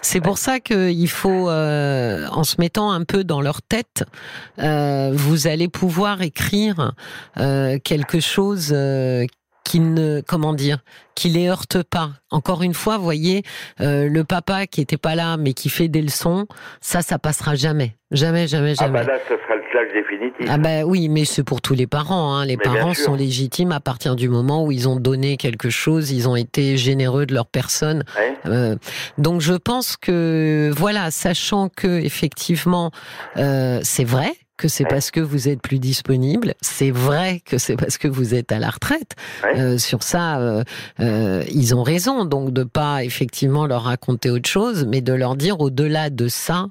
C'est 0.00 0.20
pour 0.20 0.38
ça 0.38 0.60
qu'il 0.60 1.08
faut, 1.08 1.48
euh, 1.48 2.26
en 2.28 2.44
se 2.44 2.56
mettant 2.58 2.90
un 2.90 3.04
peu 3.04 3.24
dans 3.24 3.40
leur 3.40 3.62
tête, 3.62 4.04
euh, 4.58 5.10
vous 5.14 5.46
allez 5.46 5.68
pouvoir 5.68 6.22
écrire 6.22 6.92
euh, 7.38 7.78
quelque 7.82 8.20
chose 8.20 8.74
qui 9.64 9.80
ne, 9.80 10.20
comment 10.26 10.52
dire, 10.54 10.78
qui 11.14 11.28
les 11.28 11.48
heurte 11.48 11.82
pas. 11.82 12.10
Encore 12.30 12.62
une 12.62 12.74
fois, 12.74 12.98
voyez, 12.98 13.42
euh, 13.80 14.08
le 14.08 14.24
papa 14.24 14.66
qui 14.66 14.80
était 14.80 14.96
pas 14.96 15.14
là 15.14 15.36
mais 15.36 15.52
qui 15.52 15.68
fait 15.68 15.88
des 15.88 16.02
leçons, 16.02 16.46
ça, 16.80 17.02
ça 17.02 17.18
passera 17.18 17.54
jamais, 17.54 17.96
jamais, 18.10 18.46
jamais, 18.48 18.74
Ah 18.78 18.84
jamais. 18.84 19.00
bah 19.00 19.12
là, 19.12 19.18
ce 19.28 19.34
sera 19.34 19.56
le 19.56 19.62
clash 19.70 19.92
définitif. 19.92 20.46
Ah 20.48 20.58
ben 20.58 20.84
oui, 20.84 21.08
mais 21.08 21.24
c'est 21.24 21.44
pour 21.44 21.60
tous 21.60 21.74
les 21.74 21.86
parents. 21.86 22.34
Hein. 22.34 22.44
Les 22.46 22.56
Mais 22.56 22.64
parents 22.64 22.94
sont 22.94 23.14
légitimes 23.14 23.72
à 23.72 23.80
partir 23.80 24.16
du 24.16 24.28
moment 24.28 24.64
où 24.64 24.72
ils 24.72 24.88
ont 24.88 24.96
donné 24.96 25.36
quelque 25.36 25.70
chose, 25.70 26.10
ils 26.10 26.28
ont 26.28 26.36
été 26.36 26.76
généreux 26.76 27.26
de 27.26 27.34
leur 27.34 27.46
personne. 27.46 28.04
Ouais. 28.18 28.36
Euh, 28.46 28.76
donc 29.18 29.40
je 29.40 29.54
pense 29.54 29.96
que 29.96 30.70
voilà, 30.76 31.10
sachant 31.10 31.68
que 31.68 32.00
effectivement 32.00 32.90
euh, 33.36 33.80
c'est 33.82 34.04
vrai 34.04 34.32
que 34.62 34.68
c'est 34.68 34.84
Ouais. 34.84 34.90
parce 34.90 35.10
que 35.10 35.20
vous 35.20 35.48
êtes 35.48 35.60
plus 35.60 35.78
disponible, 35.80 36.54
c'est 36.60 36.90
vrai 36.92 37.40
que 37.44 37.58
c'est 37.58 37.76
parce 37.76 37.98
que 37.98 38.06
vous 38.08 38.34
êtes 38.34 38.52
à 38.52 38.58
la 38.60 38.70
retraite. 38.70 39.16
Ouais. 39.42 39.60
Euh, 39.60 39.78
sur 39.78 40.02
ça, 40.04 40.40
euh, 40.40 40.62
euh, 41.00 41.42
ils 41.52 41.74
ont 41.74 41.82
raison 41.82 42.24
donc 42.24 42.52
de 42.52 42.62
pas 42.64 43.02
effectivement 43.04 43.66
leur 43.66 43.82
raconter 43.82 44.30
autre 44.30 44.48
chose, 44.48 44.86
mais 44.88 45.00
de 45.00 45.12
leur 45.12 45.34
dire 45.36 45.60
au-delà 45.60 46.08
de 46.10 46.28
ça, 46.28 46.66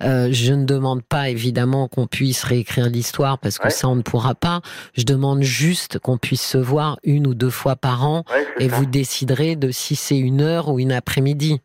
je 0.00 0.52
ne 0.52 0.64
demande 0.64 1.02
pas 1.02 1.28
évidemment 1.30 1.88
qu'on 1.88 2.06
puisse 2.06 2.44
réécrire 2.44 2.86
l'histoire 2.88 3.38
parce 3.38 3.58
que 3.58 3.64
Ouais. 3.64 3.70
ça 3.70 3.88
on 3.88 3.96
ne 3.96 4.02
pourra 4.02 4.34
pas. 4.34 4.60
Je 4.96 5.04
demande 5.04 5.42
juste 5.42 5.98
qu'on 5.98 6.18
puisse 6.18 6.42
se 6.46 6.58
voir 6.58 6.98
une 7.04 7.26
ou 7.26 7.34
deux 7.34 7.50
fois 7.50 7.76
par 7.76 8.06
an 8.06 8.24
et 8.58 8.68
ça. 8.68 8.76
vous 8.76 8.84
déciderez 8.86 9.56
de 9.56 9.70
si 9.70 9.96
c'est 9.96 10.18
une 10.18 10.42
heure 10.42 10.68
ou 10.68 10.78
une 10.78 10.92
après-midi. 10.92 11.60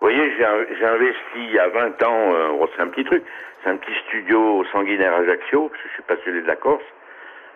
Vous 0.00 0.06
voyez, 0.08 0.30
j'ai 0.38 0.86
investi 0.86 1.36
il 1.36 1.52
y 1.54 1.58
a 1.58 1.68
20 1.68 2.02
ans, 2.06 2.32
euh, 2.32 2.66
c'est 2.76 2.82
un 2.82 2.88
petit 2.88 3.04
truc, 3.04 3.22
c'est 3.62 3.70
un 3.70 3.76
petit 3.76 3.92
studio 4.08 4.64
sanguinaire 4.72 5.12
Ajaccio, 5.14 5.68
parce 5.68 5.82
que 5.82 5.88
je 5.88 5.94
suis 5.94 6.02
passionné 6.08 6.42
de 6.42 6.46
la 6.46 6.56
Corse. 6.56 6.82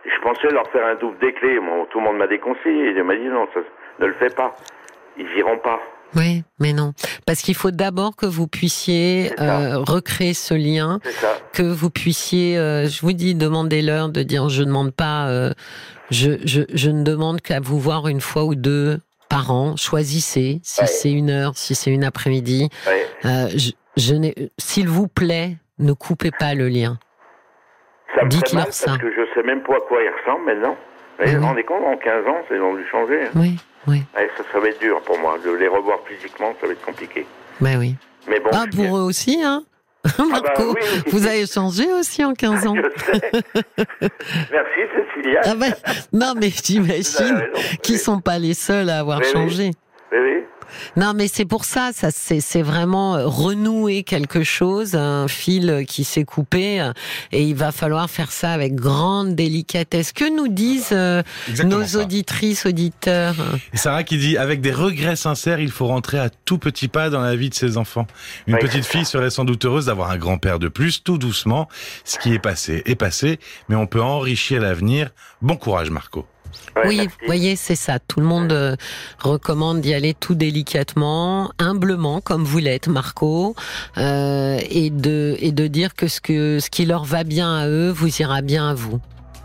Et 0.04 0.10
je 0.10 0.20
pensais 0.22 0.48
leur 0.52 0.68
faire 0.72 0.84
un 0.86 0.96
double 0.96 1.18
des 1.20 1.32
clés. 1.32 1.58
Bon, 1.60 1.86
tout 1.90 1.98
le 2.00 2.04
monde 2.06 2.16
m'a 2.18 2.26
déconseillé. 2.26 2.90
Il 2.90 3.04
m'a 3.04 3.14
dit 3.14 3.24
non, 3.28 3.46
ça, 3.54 3.60
ne 4.00 4.06
le 4.06 4.14
fais 4.14 4.30
pas. 4.30 4.54
Ils 5.16 5.28
iront 5.38 5.58
pas. 5.58 5.80
Oui, 6.16 6.42
mais 6.58 6.72
non. 6.72 6.92
Parce 7.24 7.40
qu'il 7.40 7.54
faut 7.54 7.70
d'abord 7.70 8.16
que 8.16 8.26
vous 8.26 8.46
puissiez 8.48 9.30
euh, 9.40 9.78
recréer 9.78 10.34
ce 10.34 10.52
lien, 10.54 10.98
C'est 11.04 11.12
ça. 11.12 11.36
que 11.54 11.62
vous 11.62 11.88
puissiez, 11.88 12.58
euh, 12.58 12.86
je 12.86 13.00
vous 13.00 13.12
dis, 13.12 13.34
demandez-leur 13.34 14.08
de 14.10 14.22
dire, 14.22 14.48
je 14.50 14.60
ne 14.62 14.66
demande 14.66 14.92
pas, 14.94 15.28
euh, 15.28 15.52
je, 16.10 16.32
je, 16.44 16.62
je 16.74 16.90
ne 16.90 17.02
demande 17.02 17.40
qu'à 17.40 17.60
vous 17.60 17.78
voir 17.78 18.08
une 18.08 18.20
fois 18.20 18.44
ou 18.44 18.54
deux 18.54 18.98
par 19.30 19.50
an. 19.52 19.76
Choisissez 19.76 20.60
si 20.64 20.80
Ouais. 20.82 20.86
c'est 20.86 21.12
une 21.12 21.30
heure, 21.30 21.52
si 21.56 21.74
c'est 21.74 21.90
une 21.92 22.04
après-midi. 22.04 22.68
Ouais. 22.86 23.06
Euh, 23.24 23.48
je, 23.56 23.70
je 23.96 24.14
s'il 24.58 24.88
vous 24.88 25.08
plaît, 25.08 25.56
ne 25.78 25.92
coupez 25.92 26.30
pas 26.30 26.54
le 26.54 26.68
lien. 26.68 26.98
Ça 28.14 28.24
me 28.24 28.30
fait 28.30 28.36
Dites-leur 28.36 28.64
mal 28.64 28.72
ça. 28.72 28.86
parce 28.86 28.98
que 28.98 29.10
je 29.10 29.22
sais 29.34 29.42
même 29.46 29.62
pas 29.62 29.76
à 29.76 29.80
quoi 29.88 29.98
il 30.02 30.10
ressemble 30.20 30.44
maintenant. 30.46 30.76
Vous 31.18 31.30
vous 31.30 31.36
Mhm. 31.38 31.44
rendez 31.44 31.64
compte, 31.64 31.84
en 31.84 31.96
15 31.96 32.26
ans, 32.26 32.42
ils 32.50 32.60
ont 32.60 32.74
dû 32.74 32.86
changer. 32.88 33.22
hein. 33.24 33.30
Oui, 33.36 33.56
oui, 33.86 34.02
ça, 34.14 34.42
ça 34.52 34.58
va 34.60 34.68
être 34.68 34.80
dur 34.80 35.00
pour 35.02 35.18
moi. 35.18 35.38
De 35.44 35.50
les 35.52 35.68
revoir 35.68 35.98
physiquement, 36.06 36.52
ça 36.60 36.66
va 36.66 36.72
être 36.72 36.84
compliqué. 36.84 37.26
ben 37.60 37.78
oui. 37.78 37.94
Mais 38.28 38.40
bon. 38.40 38.50
Ah, 38.52 38.64
pour 38.74 38.96
eux 38.98 39.02
aussi, 39.02 39.42
hein 39.44 39.62
Marco, 40.18 40.72
bah 40.74 40.80
oui. 40.80 41.02
vous 41.12 41.26
avez 41.28 41.46
changé 41.46 41.92
aussi 41.92 42.24
en 42.24 42.34
15 42.34 42.66
ans. 42.66 42.74
Je 42.76 43.02
sais. 43.12 43.30
Merci 44.50 44.80
Cécilia. 45.14 45.40
Ah 45.44 45.54
ben, 45.54 45.72
non, 46.12 46.34
mais 46.36 46.48
j'imagine 46.50 47.40
qu'ils 47.82 47.98
sont 47.98 48.20
pas 48.20 48.38
les 48.38 48.54
seuls 48.54 48.90
à 48.90 48.98
avoir 48.98 49.22
changé. 49.22 49.70
Oui, 50.10 50.18
oui. 50.18 50.44
Non, 50.96 51.12
mais 51.14 51.28
c'est 51.28 51.44
pour 51.44 51.64
ça, 51.64 51.90
ça 51.94 52.10
c'est 52.10 52.62
vraiment 52.62 53.16
euh, 53.16 53.26
renouer 53.26 54.02
quelque 54.02 54.42
chose, 54.42 54.94
un 54.94 55.28
fil 55.28 55.84
qui 55.86 56.04
s'est 56.04 56.24
coupé, 56.24 56.80
euh, 56.80 56.92
et 57.32 57.42
il 57.42 57.54
va 57.54 57.72
falloir 57.72 58.08
faire 58.10 58.32
ça 58.32 58.52
avec 58.52 58.74
grande 58.74 59.34
délicatesse. 59.34 60.12
Que 60.12 60.34
nous 60.34 60.48
disent 60.48 60.90
euh, 60.92 61.22
nos 61.64 61.84
ça. 61.84 62.00
auditrices, 62.00 62.66
auditeurs? 62.66 63.34
Et 63.72 63.76
Sarah 63.76 64.04
qui 64.04 64.18
dit 64.18 64.36
avec 64.36 64.60
des 64.60 64.72
regrets 64.72 65.16
sincères, 65.16 65.60
il 65.60 65.70
faut 65.70 65.86
rentrer 65.86 66.18
à 66.18 66.30
tout 66.30 66.58
petit 66.58 66.88
pas 66.88 67.10
dans 67.10 67.20
la 67.20 67.36
vie 67.36 67.50
de 67.50 67.54
ses 67.54 67.76
enfants. 67.76 68.06
Une 68.46 68.58
petite 68.58 68.84
fille 68.84 69.04
serait 69.04 69.30
sans 69.30 69.44
doute 69.44 69.64
heureuse 69.64 69.86
d'avoir 69.86 70.10
un 70.10 70.18
grand-père 70.18 70.58
de 70.58 70.68
plus, 70.68 71.02
tout 71.02 71.18
doucement. 71.18 71.68
Ce 72.04 72.18
qui 72.18 72.32
est 72.32 72.38
passé 72.38 72.82
est 72.86 72.94
passé, 72.94 73.38
mais 73.68 73.76
on 73.76 73.86
peut 73.86 74.02
enrichir 74.02 74.60
l'avenir. 74.60 75.10
Bon 75.40 75.56
courage, 75.56 75.90
Marco. 75.90 76.26
Ouais, 76.76 76.82
Oui, 76.86 76.96
merci. 76.98 77.10
vous 77.20 77.26
voyez, 77.26 77.56
c'est 77.56 77.74
ça. 77.76 77.98
Tout 77.98 78.20
le 78.20 78.26
monde 78.26 78.52
euh, 78.52 78.76
recommande 79.20 79.80
d'y 79.80 79.94
aller 79.94 80.14
tout 80.14 80.34
délicatement, 80.34 81.50
humblement, 81.58 82.20
comme 82.20 82.44
vous 82.44 82.58
l'êtes, 82.58 82.88
Marco, 82.88 83.54
euh, 83.98 84.58
et 84.70 84.90
de 84.90 85.36
et 85.40 85.52
de 85.52 85.66
dire 85.66 85.94
que 85.94 86.08
ce 86.08 86.20
que 86.20 86.58
ce 86.60 86.70
qui 86.70 86.86
leur 86.86 87.04
va 87.04 87.24
bien 87.24 87.54
à 87.56 87.68
eux 87.68 87.90
vous 87.90 88.20
ira 88.20 88.42
bien 88.42 88.70
à 88.70 88.74
vous. 88.74 89.00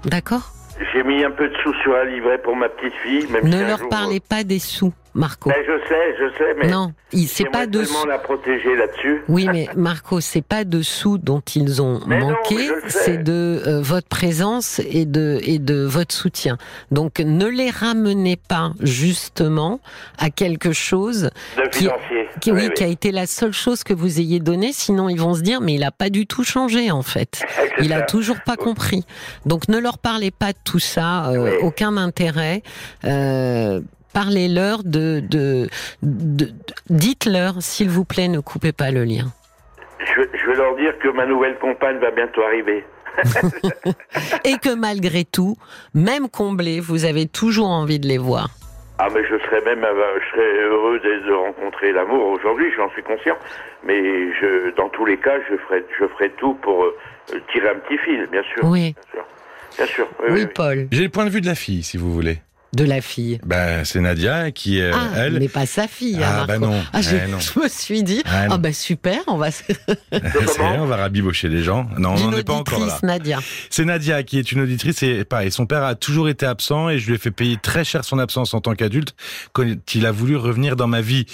D'accord? 0.06 0.54
J'ai 0.93 1.04
mis 1.04 1.24
un 1.24 1.32
peu 1.32 1.48
de 1.50 1.54
sous 1.63 1.74
sur 1.82 1.96
un 1.96 2.06
livret 2.06 2.38
pour 2.43 2.56
ma 2.56 2.70
petite 2.70 2.93
fille. 3.04 3.26
Même 3.32 3.48
Ne 3.50 3.65
leur 3.65 3.80
jour- 3.80 3.89
parlez 3.89 4.20
pas 4.20 4.43
des 4.43 4.60
sous, 4.60 4.93
Marco. 5.17 5.49
Ben, 5.49 5.58
je 5.65 5.88
sais, 5.89 6.15
je 6.19 6.38
sais, 6.38 6.53
mais. 6.60 6.67
non, 6.69 6.93
il- 7.12 7.27
c'est 7.27 7.45
pas 7.49 7.65
de 7.65 7.82
tellement 7.84 8.01
sous. 8.03 8.08
la 8.08 8.19
protéger 8.19 8.75
là-dessus. 8.75 9.21
Oui, 9.27 9.47
mais 9.51 9.67
Marco, 9.75 10.21
c'est 10.21 10.41
pas 10.43 10.63
de 10.63 10.82
sous 10.82 11.17
dont 11.17 11.41
ils 11.56 11.82
ont 11.82 11.99
Mais 12.08 12.19
manqué, 12.19 12.69
c'est 12.88 13.17
de 13.23 13.62
euh, 13.67 13.82
votre 13.82 14.08
présence 14.08 14.80
et 14.80 15.06
de 15.06 15.39
et 15.43 15.58
de 15.60 15.84
votre 15.84 16.13
soutien. 16.13 16.58
Donc 16.91 17.19
ne 17.19 17.47
les 17.47 17.69
ramenez 17.71 18.38
pas 18.38 18.71
justement 18.80 19.80
à 20.19 20.30
quelque 20.30 20.71
chose 20.71 21.30
De 21.58 21.63
Qui- 21.69 21.80
financier. 21.80 22.30
qui, 22.41 22.51
oui, 22.51 22.62
Oui, 22.67 22.73
qui 22.75 22.84
a 22.84 22.88
été 22.88 23.12
la 23.12 23.25
seule 23.25 23.53
chose 23.53 23.84
que 23.84 23.93
vous 23.95 24.19
ayez 24.19 24.39
donnée, 24.39 24.71
sinon 24.71 25.10
ils 25.10 25.19
vont 25.19 25.34
se 25.34 25.41
dire 25.41 25.62
mais 25.62 25.73
il 25.73 25.84
a 25.84 25.91
pas 25.91 26.10
du 26.10 26.27
tout 26.27 26.43
changé 26.43 26.91
en 26.91 27.01
fait. 27.01 27.41
Il 27.80 27.93
a 27.93 28.01
toujours 28.01 28.38
pas 28.45 28.56
compris. 28.56 29.03
Donc 29.45 29.67
ne 29.67 29.77
leur 29.80 29.97
parlez 29.99 30.32
pas 30.32 30.51
de 30.51 30.58
tout 30.63 30.80
ça, 30.80 31.30
euh, 31.30 31.60
aucun 31.62 31.95
intérêt. 31.97 32.63
Euh, 33.06 33.82
Parlez-leur 34.17 34.84
de, 34.84 35.19
de, 35.21 35.67
dites-leur 36.89 37.62
s'il 37.62 37.88
vous 37.88 38.03
plaît 38.03 38.27
ne 38.27 38.39
coupez 38.39 38.71
pas 38.71 38.89
le 38.89 39.03
lien. 39.03 39.27
Je, 39.99 40.21
je 40.34 40.49
vais 40.49 40.56
leur 40.56 40.75
dire 40.75 40.97
que 40.97 41.10
ma 41.10 41.27
nouvelle 41.27 41.56
compagne 41.60 41.99
va 41.99 42.10
bientôt 42.10 42.41
arriver. 42.41 42.84
Et 44.43 44.58
que 44.58 44.73
malgré 44.73 45.23
tout, 45.23 45.56
même 45.93 46.30
comblés, 46.30 46.80
vous 46.80 47.06
avez 47.06 47.27
toujours 47.27 47.67
envie 47.67 47.99
de 47.99 48.08
les 48.08 48.17
voir. 48.17 48.49
Ah, 48.97 49.08
mais 49.13 49.21
je 49.23 49.38
serais 49.38 49.62
même, 49.62 49.84
euh, 49.84 50.19
je 50.19 50.32
serais 50.32 50.63
heureux 50.63 50.99
de, 50.99 51.34
rencontrer 51.34 51.91
l'amour 51.91 52.25
aujourd'hui, 52.25 52.71
j'en 52.75 52.89
suis 52.93 53.03
conscient. 53.03 53.38
Mais 53.84 54.01
je, 54.34 54.75
dans 54.75 54.89
tous 54.89 55.06
les 55.06 55.17
cas, 55.17 55.38
je 55.47 55.58
ferai, 55.58 55.86
je 55.99 56.08
ferai 56.08 56.32
tout 56.32 56.56
pour 56.56 56.86
euh, 56.86 56.97
tirer 57.51 57.69
un 57.69 57.75
petit 57.75 57.99
fil, 57.99 58.25
bien 58.32 58.41
sûr. 58.41 58.63
Oui, 58.63 58.95
Bien 58.95 59.13
sûr. 59.13 59.25
Bien 59.77 59.86
sûr. 59.86 60.08
Oui, 60.21 60.25
oui, 60.30 60.34
oui, 60.34 60.41
oui. 60.45 60.51
Paul, 60.56 60.88
J'ai 60.91 61.03
le 61.03 61.10
point 61.10 61.25
de 61.25 61.30
vue 61.30 61.41
de 61.41 61.45
la 61.45 61.53
fille, 61.53 61.84
si 61.84 61.97
vous 61.97 62.12
voulez. 62.12 62.39
De 62.73 62.84
la 62.84 63.01
fille. 63.01 63.39
Ben, 63.45 63.84
c'est 63.86 63.99
Nadia 64.01 64.51
qui, 64.51 64.82
euh, 64.82 64.91
ah, 64.93 65.08
elle. 65.15 65.39
mais 65.39 65.47
pas 65.47 65.65
sa 65.65 65.88
fille. 65.88 66.19
Ah, 66.21 66.41
hein, 66.41 66.45
bah 66.47 66.60
Marco. 66.60 66.75
non. 66.75 66.84
Ah, 66.93 67.01
je, 67.01 67.15
Eh 67.15 67.27
non. 67.32 67.39
je 67.39 67.60
me 67.60 67.67
suis 67.67 68.03
dit, 68.03 68.21
Ah, 68.25 68.47
ah, 68.51 68.58
bah 68.58 68.73
super, 68.73 69.19
on 69.27 69.38
va. 69.38 69.51
se- 69.51 69.63
C'est 70.12 70.58
vrai, 70.58 70.77
on 70.80 70.86
va 70.86 70.97
rabibocher 70.97 71.47
les 71.49 71.63
gens. 71.63 71.88
Non, 71.97 72.15
on 72.17 72.30
n'en 72.32 72.38
est 72.38 72.43
pas 72.43 72.53
encore 72.53 72.80
là. 72.80 72.86
auditrice, 72.86 73.03
Nadia. 73.03 73.39
C'est 73.69 73.86
Nadia 73.86 74.23
qui 74.23 74.38
est 74.38 74.51
une 74.51 74.62
auditrice 74.62 75.01
et 75.03 75.23
pareil, 75.23 75.51
son 75.51 75.65
père 75.65 75.84
a 75.84 75.95
toujours 75.95 76.30
été 76.30 76.45
absent 76.45 76.89
et 76.89 76.99
je 76.99 77.08
lui 77.08 77.15
ai 77.15 77.17
fait 77.17 77.32
payer 77.32 77.58
très 77.62 77.84
cher 77.86 78.03
son 78.03 78.19
absence 78.19 78.53
en 78.53 78.60
tant 78.62 78.75
qu'adulte 78.75 79.15
quand 79.53 79.65
il 79.95 80.06
a 80.06 80.12
voulu 80.12 80.36
revenir 80.36 80.75
dans 80.75 80.88
ma 80.88 81.01
vie. 81.01 81.25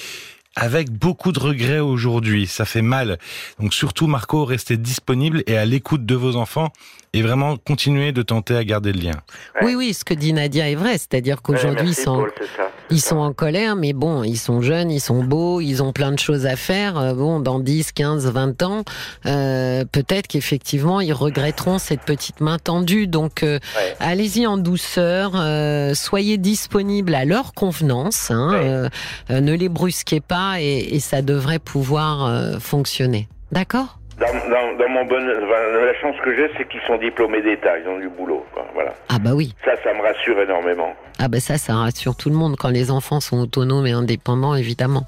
Avec 0.56 0.92
beaucoup 0.92 1.32
de 1.32 1.40
regrets 1.40 1.80
aujourd'hui, 1.80 2.46
ça 2.46 2.66
fait 2.66 2.84
mal. 2.84 3.18
Donc 3.60 3.74
surtout 3.74 4.06
Marco, 4.06 4.46
restez 4.46 4.78
disponible 4.78 5.44
et 5.48 5.58
à 5.58 5.66
l'écoute 5.66 6.06
de 6.06 6.16
vos 6.16 6.36
enfants 6.36 6.72
et 7.14 7.22
vraiment 7.22 7.58
continuez 7.58 8.12
de 8.12 8.22
tenter 8.22 8.56
à 8.56 8.64
garder 8.64 8.94
le 8.94 9.02
lien. 9.02 9.22
Oui, 9.64 9.74
oui, 9.76 9.94
ce 9.94 10.06
que 10.06 10.14
dit 10.14 10.32
Nadia 10.32 10.70
est 10.70 10.76
vrai, 10.76 10.94
c'est-à-dire 10.94 11.42
qu'aujourd'hui, 11.42 11.94
Paul, 12.06 12.32
ça. 12.56 12.72
Ils 12.94 13.02
sont 13.02 13.18
en 13.18 13.34
colère, 13.34 13.76
mais 13.76 13.94
bon, 13.94 14.24
ils 14.24 14.38
sont 14.38 14.62
jeunes, 14.62 14.92
ils 14.92 15.00
sont 15.02 15.24
beaux, 15.24 15.62
ils 15.62 15.82
ont 15.84 15.92
plein 15.92 16.12
de 16.12 16.20
choses 16.20 16.46
à 16.46 16.56
faire. 16.56 16.98
Euh, 16.98 17.14
Bon, 17.14 17.40
dans 17.40 17.60
10, 17.60 17.92
15, 17.94 18.28
20 18.28 18.64
ans, 18.64 18.84
euh, 19.26 19.86
peut-être 19.92 20.28
qu'effectivement, 20.28 21.00
ils 21.00 21.14
regretteront 21.14 21.78
cette 21.78 22.02
petite 22.02 22.42
main 22.42 22.58
tendue. 22.60 23.08
Donc, 23.08 23.44
euh, 23.44 23.60
Ouais. 23.78 23.96
allez-y 24.00 24.46
en 24.48 24.58
douceur, 24.58 25.32
euh, 25.36 25.94
soyez 25.94 26.38
disponibles 26.38 27.16
à 27.16 27.26
leur 27.26 27.54
convenance, 27.54 28.30
hein, 28.32 28.50
Ouais. 28.52 28.70
euh, 28.70 28.90
euh, 29.32 29.42
ne 29.42 29.54
les 29.54 29.70
brusquez 29.70 30.20
pas 30.22 30.60
et, 30.62 30.88
et 30.96 31.00
ça 31.00 31.22
devrait 31.22 31.60
pouvoir 31.60 32.26
euh, 32.26 32.60
fonctionner. 32.60 33.28
D'accord? 33.52 34.00
Dans, 34.20 34.28
dans, 34.28 34.78
dans 34.78 34.90
mon 34.90 35.06
bon, 35.06 35.16
la 35.20 35.94
chance 36.02 36.16
que 36.24 36.36
j'ai, 36.36 36.50
c'est 36.58 36.68
qu'ils 36.70 36.82
sont 36.88 36.98
diplômés 36.98 37.42
d'État, 37.42 37.78
ils 37.80 37.88
ont 37.88 37.98
du 38.00 38.10
boulot. 38.10 38.46
quoi, 38.54 38.66
Voilà. 38.74 38.94
Ah 39.10 39.18
bah 39.20 39.32
oui. 39.34 39.54
Ça, 39.66 39.72
ça 39.84 39.94
me 39.94 40.02
rassure 40.02 40.40
énormément. 40.40 40.94
Ah 41.20 41.28
bah 41.28 41.40
ça, 41.40 41.58
ça 41.58 41.74
rassure 41.76 42.16
tout 42.16 42.30
le 42.30 42.36
monde 42.36 42.56
quand 42.58 42.70
les 42.70 42.92
enfants 42.92 43.20
sont 43.20 43.40
autonomes 43.42 43.88
et 43.88 43.92
indépendants, 43.92 44.54
évidemment. 44.56 45.06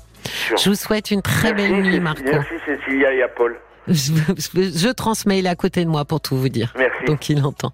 Je 0.57 0.69
vous 0.69 0.75
souhaite 0.75 1.11
une 1.11 1.21
très 1.21 1.53
belle 1.53 1.73
nuit, 1.73 1.99
Marco. 1.99 2.23
Merci 2.25 2.53
Cécilia 2.65 3.13
et 3.13 3.21
à 3.21 3.27
Paul. 3.27 3.55
Je, 3.87 4.11
je- 4.37 4.77
je 4.79 4.89
transmets, 4.91 5.37
il 5.39 5.45
est 5.45 5.49
à 5.49 5.55
côté 5.55 5.85
de 5.85 5.89
moi 5.89 6.05
pour 6.05 6.19
tout 6.19 6.35
vous 6.35 6.49
dire. 6.49 6.73
Merci. 6.75 7.05
Donc 7.05 7.29
il 7.29 7.45
entend. 7.45 7.71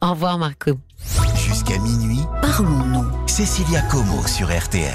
Au 0.00 0.10
revoir, 0.10 0.38
Marco. 0.38 0.70
Jusqu'à 1.34 1.78
minuit, 1.80 2.20
parlons-nous. 2.40 3.26
Cécilia 3.26 3.80
Como 3.90 4.22
sur 4.28 4.46
RTL. 4.46 4.92